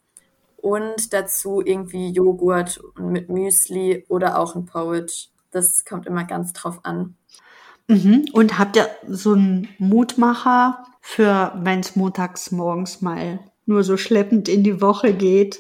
und 0.56 1.12
dazu 1.12 1.60
irgendwie 1.64 2.10
Joghurt 2.10 2.80
mit 2.98 3.28
Müsli 3.28 4.04
oder 4.08 4.38
auch 4.38 4.54
ein 4.54 4.66
Porridge. 4.66 5.28
Das 5.50 5.84
kommt 5.84 6.06
immer 6.06 6.24
ganz 6.24 6.52
drauf 6.52 6.80
an. 6.84 7.16
Mhm. 7.88 8.26
Und 8.32 8.58
habt 8.58 8.76
ihr 8.76 8.88
so 9.08 9.32
einen 9.32 9.68
Mutmacher 9.78 10.84
für, 11.00 11.52
wenn 11.56 11.80
es 11.80 11.96
montags 11.96 12.52
morgens 12.52 13.02
mal 13.02 13.40
nur 13.66 13.82
so 13.82 13.96
schleppend 13.96 14.48
in 14.48 14.62
die 14.62 14.80
Woche 14.80 15.12
geht? 15.12 15.58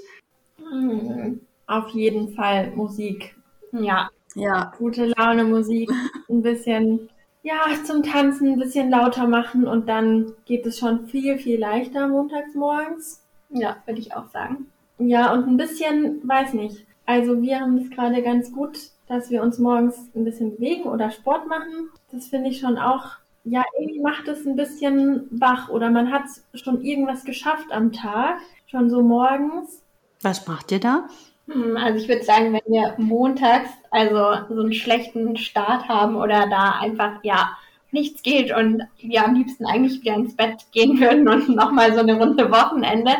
Mhm. 0.58 1.40
Auf 1.66 1.88
jeden 1.90 2.34
Fall 2.34 2.70
Musik. 2.76 3.34
Ja. 3.72 4.08
Ja. 4.34 4.72
Gute 4.78 5.06
Laune 5.16 5.44
Musik. 5.44 5.90
Ein 6.28 6.42
bisschen 6.42 7.08
ja, 7.42 7.66
zum 7.84 8.02
Tanzen 8.02 8.52
ein 8.52 8.58
bisschen 8.58 8.90
lauter 8.90 9.26
machen 9.26 9.66
und 9.66 9.88
dann 9.88 10.32
geht 10.44 10.64
es 10.66 10.78
schon 10.78 11.06
viel, 11.06 11.38
viel 11.38 11.58
leichter 11.58 12.08
montags 12.08 12.54
morgens. 12.54 13.22
Ja, 13.50 13.76
würde 13.84 14.00
ich 14.00 14.14
auch 14.14 14.28
sagen. 14.28 14.66
Ja, 14.98 15.32
und 15.32 15.48
ein 15.48 15.56
bisschen, 15.56 16.20
weiß 16.26 16.54
nicht. 16.54 16.86
Also 17.04 17.42
wir 17.42 17.60
haben 17.60 17.78
es 17.78 17.90
gerade 17.90 18.22
ganz 18.22 18.52
gut, 18.52 18.78
dass 19.08 19.30
wir 19.30 19.42
uns 19.42 19.58
morgens 19.58 20.08
ein 20.14 20.24
bisschen 20.24 20.56
bewegen 20.56 20.84
oder 20.84 21.10
Sport 21.10 21.48
machen. 21.48 21.90
Das 22.12 22.28
finde 22.28 22.50
ich 22.50 22.60
schon 22.60 22.78
auch, 22.78 23.16
ja, 23.44 23.64
irgendwie 23.78 24.00
macht 24.00 24.28
es 24.28 24.46
ein 24.46 24.56
bisschen 24.56 25.26
wach 25.30 25.68
oder 25.68 25.90
man 25.90 26.12
hat 26.12 26.24
schon 26.54 26.82
irgendwas 26.82 27.24
geschafft 27.24 27.72
am 27.72 27.92
Tag, 27.92 28.38
schon 28.66 28.88
so 28.88 29.02
morgens. 29.02 29.82
Was 30.22 30.46
macht 30.46 30.70
ihr 30.70 30.80
da? 30.80 31.08
Hm, 31.48 31.76
also 31.76 31.98
ich 31.98 32.08
würde 32.08 32.22
sagen, 32.22 32.52
wenn 32.52 32.72
wir 32.72 32.94
montags 32.98 33.70
also 33.90 34.54
so 34.54 34.60
einen 34.60 34.72
schlechten 34.72 35.36
Start 35.36 35.88
haben 35.88 36.16
oder 36.16 36.46
da 36.48 36.78
einfach 36.80 37.22
ja 37.22 37.56
nichts 37.90 38.22
geht 38.22 38.54
und 38.56 38.82
wir 38.98 39.24
am 39.24 39.34
liebsten 39.34 39.66
eigentlich 39.66 40.00
wieder 40.00 40.14
ins 40.14 40.34
Bett 40.34 40.64
gehen 40.72 40.98
würden 41.00 41.28
und 41.28 41.48
nochmal 41.54 41.92
so 41.92 42.00
eine 42.00 42.18
Runde 42.18 42.50
Wochenende, 42.50 43.12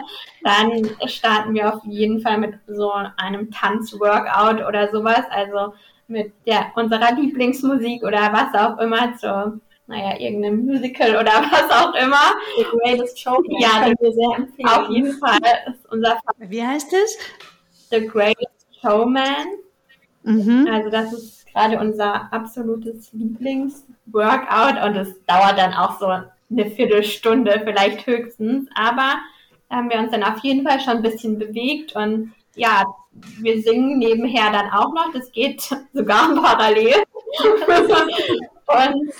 dann 0.43 0.89
starten 1.07 1.55
wir 1.55 1.75
auf 1.75 1.83
jeden 1.85 2.21
Fall 2.21 2.39
mit 2.39 2.55
so 2.67 2.91
einem 3.17 3.51
Tanzworkout 3.51 4.67
oder 4.67 4.91
sowas, 4.91 5.25
also 5.31 5.75
mit 6.09 6.33
der 6.47 6.73
unserer 6.75 7.15
Lieblingsmusik 7.15 8.03
oder 8.03 8.33
was 8.33 8.55
auch 8.61 8.79
immer 8.79 9.15
zu 9.17 9.61
naja, 9.87 10.19
irgendeinem 10.19 10.65
Musical 10.65 11.17
oder 11.17 11.33
was 11.51 11.71
auch 11.71 11.95
immer. 11.95 12.33
The 12.57 12.65
Greatest 12.65 13.21
Show. 13.21 13.43
Ja, 13.59 13.81
das 13.81 14.01
wir 14.01 14.13
sehr 14.13 14.37
empfehlen. 14.37 14.69
Auf 14.69 14.89
jeden 14.89 15.13
Fall 15.19 15.39
ist 15.67 15.91
unser 15.91 16.19
Wie 16.39 16.65
heißt 16.65 16.93
es? 16.95 17.19
The 17.93 18.07
Greatest 18.07 18.67
Showman. 18.81 19.47
Mhm. 20.25 20.69
Also 20.71 20.91
das 20.91 21.13
ist 21.13 21.47
gerade 21.53 21.79
unser 21.79 22.33
absolutes 22.33 23.13
Lieblingsworkout 23.13 24.83
und 24.85 24.97
es 24.97 25.25
dauert 25.27 25.59
dann 25.59 25.75
auch 25.75 25.99
so 25.99 26.07
eine 26.07 26.71
Viertelstunde 26.71 27.61
vielleicht 27.65 28.07
höchstens. 28.07 28.69
Aber 28.75 29.17
da 29.69 29.77
haben 29.77 29.91
wir 29.91 29.99
uns 29.99 30.11
dann 30.11 30.25
auf 30.25 30.39
jeden 30.43 30.67
Fall 30.67 30.81
schon 30.81 30.97
ein 30.97 31.03
bisschen 31.03 31.39
bewegt 31.39 31.95
und 31.95 32.33
ja, 32.55 32.85
wir 33.13 33.63
singen 33.63 33.99
nebenher 33.99 34.51
dann 34.51 34.71
auch 34.71 34.93
noch. 34.95 35.13
Das 35.13 35.31
geht 35.33 35.61
sogar 35.93 36.35
parallel. 36.35 36.95
und 37.43 39.13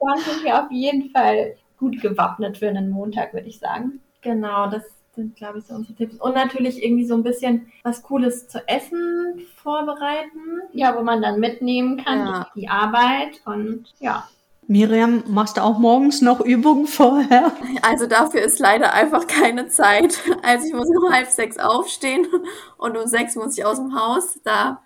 dann 0.00 0.18
sind 0.18 0.44
wir 0.44 0.62
auf 0.62 0.70
jeden 0.70 1.10
Fall 1.10 1.56
gut 1.78 2.00
gewappnet 2.00 2.58
für 2.58 2.68
einen 2.68 2.90
Montag, 2.90 3.32
würde 3.32 3.48
ich 3.48 3.58
sagen. 3.58 4.00
Genau, 4.20 4.68
das 4.68 4.84
sind, 5.18 5.34
glaube 5.34 5.58
ich, 5.58 5.64
so 5.66 5.74
unsere 5.74 5.94
Tipps. 5.94 6.14
Und 6.16 6.34
natürlich 6.34 6.82
irgendwie 6.82 7.04
so 7.04 7.14
ein 7.14 7.24
bisschen 7.24 7.72
was 7.82 8.02
Cooles 8.02 8.48
zu 8.48 8.66
essen 8.68 9.42
vorbereiten. 9.56 10.62
Ja, 10.72 10.96
wo 10.96 11.02
man 11.02 11.20
dann 11.20 11.40
mitnehmen 11.40 12.02
kann, 12.04 12.18
ja. 12.18 12.50
die 12.54 12.68
Arbeit 12.68 13.40
und 13.44 13.92
ja. 13.98 14.28
Miriam, 14.68 15.24
machst 15.26 15.56
du 15.56 15.62
auch 15.62 15.78
morgens 15.78 16.20
noch 16.20 16.40
Übungen 16.40 16.86
vorher? 16.86 17.52
Also 17.82 18.06
dafür 18.06 18.42
ist 18.42 18.58
leider 18.58 18.92
einfach 18.92 19.26
keine 19.26 19.68
Zeit. 19.68 20.20
Also 20.42 20.66
ich 20.66 20.74
muss 20.74 20.88
um 20.88 21.12
halb 21.12 21.28
sechs 21.28 21.58
aufstehen 21.58 22.26
und 22.76 22.96
um 22.96 23.06
sechs 23.06 23.34
muss 23.34 23.58
ich 23.58 23.64
aus 23.64 23.78
dem 23.78 23.98
Haus. 23.98 24.38
Da, 24.44 24.82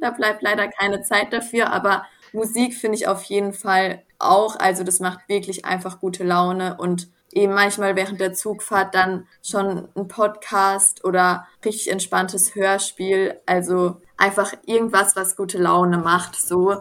da 0.00 0.10
bleibt 0.10 0.42
leider 0.42 0.68
keine 0.68 1.02
Zeit 1.02 1.32
dafür, 1.32 1.72
aber 1.72 2.04
Musik 2.32 2.74
finde 2.74 2.96
ich 2.96 3.08
auf 3.08 3.22
jeden 3.24 3.52
Fall 3.52 4.02
auch. 4.18 4.56
Also 4.58 4.84
das 4.84 5.00
macht 5.00 5.28
wirklich 5.28 5.64
einfach 5.64 6.00
gute 6.00 6.24
Laune 6.24 6.76
und 6.78 7.08
eben 7.32 7.54
manchmal 7.54 7.96
während 7.96 8.20
der 8.20 8.34
Zugfahrt 8.34 8.94
dann 8.94 9.26
schon 9.42 9.88
ein 9.96 10.08
Podcast 10.08 11.04
oder 11.04 11.46
richtig 11.64 11.90
entspanntes 11.90 12.54
Hörspiel. 12.54 13.40
Also 13.46 14.00
einfach 14.16 14.52
irgendwas, 14.66 15.16
was 15.16 15.36
gute 15.36 15.58
Laune 15.58 15.98
macht, 15.98 16.36
so. 16.36 16.76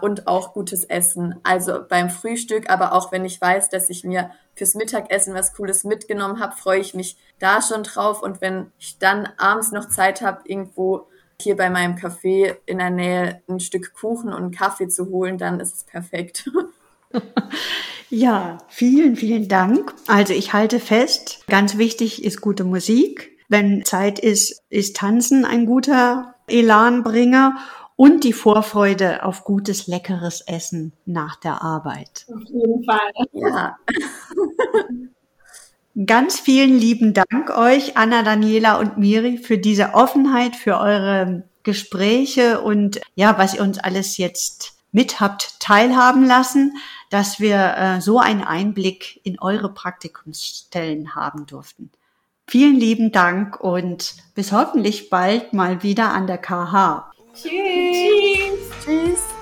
Und 0.00 0.26
auch 0.26 0.52
gutes 0.52 0.84
Essen. 0.84 1.40
Also 1.44 1.80
beim 1.88 2.10
Frühstück, 2.10 2.68
aber 2.68 2.92
auch 2.92 3.12
wenn 3.12 3.24
ich 3.24 3.40
weiß, 3.40 3.70
dass 3.70 3.88
ich 3.90 4.04
mir 4.04 4.30
fürs 4.54 4.74
Mittagessen 4.74 5.34
was 5.34 5.54
Cooles 5.54 5.84
mitgenommen 5.84 6.40
habe, 6.40 6.56
freue 6.56 6.80
ich 6.80 6.94
mich 6.94 7.16
da 7.38 7.62
schon 7.62 7.84
drauf. 7.84 8.22
Und 8.22 8.40
wenn 8.40 8.72
ich 8.78 8.98
dann 8.98 9.28
abends 9.38 9.72
noch 9.72 9.88
Zeit 9.88 10.20
habe, 10.20 10.42
irgendwo 10.44 11.06
hier 11.40 11.56
bei 11.56 11.70
meinem 11.70 11.96
Café 11.96 12.56
in 12.66 12.78
der 12.78 12.90
Nähe 12.90 13.42
ein 13.48 13.60
Stück 13.60 13.94
Kuchen 13.94 14.32
und 14.32 14.42
einen 14.42 14.50
Kaffee 14.50 14.88
zu 14.88 15.06
holen, 15.10 15.38
dann 15.38 15.60
ist 15.60 15.74
es 15.74 15.84
perfekt. 15.84 16.50
Ja, 18.10 18.58
vielen, 18.68 19.16
vielen 19.16 19.48
Dank. 19.48 19.92
Also 20.06 20.34
ich 20.34 20.52
halte 20.52 20.78
fest, 20.78 21.40
ganz 21.48 21.78
wichtig 21.78 22.24
ist 22.24 22.40
gute 22.40 22.62
Musik. 22.62 23.36
Wenn 23.48 23.84
Zeit 23.84 24.20
ist, 24.20 24.62
ist 24.70 24.96
Tanzen 24.96 25.44
ein 25.44 25.66
guter 25.66 26.36
Elanbringer 26.46 27.56
und 27.96 28.22
die 28.22 28.32
Vorfreude 28.32 29.24
auf 29.24 29.42
gutes, 29.42 29.88
leckeres 29.88 30.42
Essen 30.42 30.92
nach 31.06 31.34
der 31.36 31.62
Arbeit. 31.62 32.26
Auf 32.32 32.42
jeden 32.44 32.84
Fall. 32.84 33.10
Ja. 33.32 33.76
Ganz 36.06 36.38
vielen 36.38 36.78
lieben 36.78 37.14
Dank 37.14 37.50
euch, 37.56 37.96
Anna, 37.96 38.22
Daniela 38.22 38.78
und 38.78 38.96
Miri, 38.96 39.38
für 39.38 39.58
diese 39.58 39.94
Offenheit, 39.94 40.54
für 40.54 40.78
eure 40.78 41.44
Gespräche 41.64 42.60
und 42.60 43.00
ja, 43.16 43.38
was 43.38 43.54
ihr 43.54 43.62
uns 43.62 43.78
alles 43.78 44.18
jetzt 44.18 44.74
mit 44.94 45.20
habt 45.20 45.58
teilhaben 45.60 46.24
lassen 46.24 46.74
dass 47.14 47.38
wir 47.38 47.76
äh, 47.76 48.00
so 48.00 48.18
einen 48.18 48.42
Einblick 48.42 49.20
in 49.22 49.38
eure 49.38 49.72
Praktikumsstellen 49.72 51.14
haben 51.14 51.46
durften. 51.46 51.92
Vielen 52.48 52.74
lieben 52.74 53.12
Dank 53.12 53.60
und 53.60 54.16
bis 54.34 54.50
hoffentlich 54.50 55.10
bald 55.10 55.52
mal 55.52 55.84
wieder 55.84 56.12
an 56.12 56.26
der 56.26 56.38
KH. 56.38 57.12
Tschüss. 57.32 57.52
Tschüss. 58.84 59.33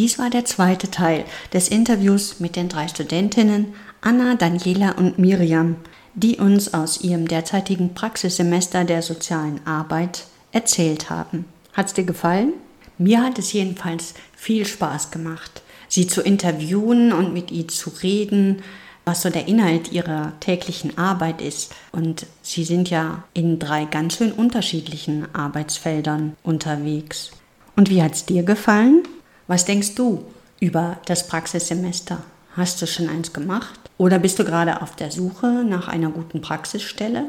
Dies 0.00 0.18
war 0.18 0.30
der 0.30 0.46
zweite 0.46 0.90
Teil 0.90 1.26
des 1.52 1.68
Interviews 1.68 2.40
mit 2.40 2.56
den 2.56 2.70
drei 2.70 2.88
Studentinnen 2.88 3.74
Anna, 4.00 4.34
Daniela 4.34 4.92
und 4.92 5.18
Miriam, 5.18 5.76
die 6.14 6.38
uns 6.38 6.72
aus 6.72 7.02
ihrem 7.02 7.28
derzeitigen 7.28 7.92
Praxissemester 7.92 8.84
der 8.84 9.02
sozialen 9.02 9.60
Arbeit 9.66 10.24
erzählt 10.52 11.10
haben. 11.10 11.44
Hat's 11.74 11.92
dir 11.92 12.04
gefallen? 12.04 12.54
Mir 12.96 13.22
hat 13.22 13.38
es 13.38 13.52
jedenfalls 13.52 14.14
viel 14.34 14.64
Spaß 14.64 15.10
gemacht, 15.10 15.60
sie 15.86 16.06
zu 16.06 16.22
interviewen 16.22 17.12
und 17.12 17.34
mit 17.34 17.50
ihr 17.50 17.68
zu 17.68 17.90
reden, 18.02 18.62
was 19.04 19.20
so 19.20 19.28
der 19.28 19.48
Inhalt 19.48 19.92
ihrer 19.92 20.32
täglichen 20.40 20.96
Arbeit 20.96 21.42
ist. 21.42 21.74
Und 21.92 22.24
sie 22.40 22.64
sind 22.64 22.88
ja 22.88 23.24
in 23.34 23.58
drei 23.58 23.84
ganz 23.84 24.16
schön 24.16 24.32
unterschiedlichen 24.32 25.26
Arbeitsfeldern 25.34 26.38
unterwegs. 26.42 27.32
Und 27.76 27.90
wie 27.90 28.02
hat's 28.02 28.24
dir 28.24 28.44
gefallen? 28.44 29.02
Was 29.50 29.64
denkst 29.64 29.96
du 29.96 30.24
über 30.60 30.98
das 31.06 31.26
Praxissemester? 31.26 32.22
Hast 32.52 32.80
du 32.80 32.86
schon 32.86 33.08
eins 33.08 33.32
gemacht? 33.32 33.80
Oder 33.98 34.20
bist 34.20 34.38
du 34.38 34.44
gerade 34.44 34.80
auf 34.80 34.94
der 34.94 35.10
Suche 35.10 35.64
nach 35.64 35.88
einer 35.88 36.10
guten 36.10 36.40
Praxisstelle? 36.40 37.24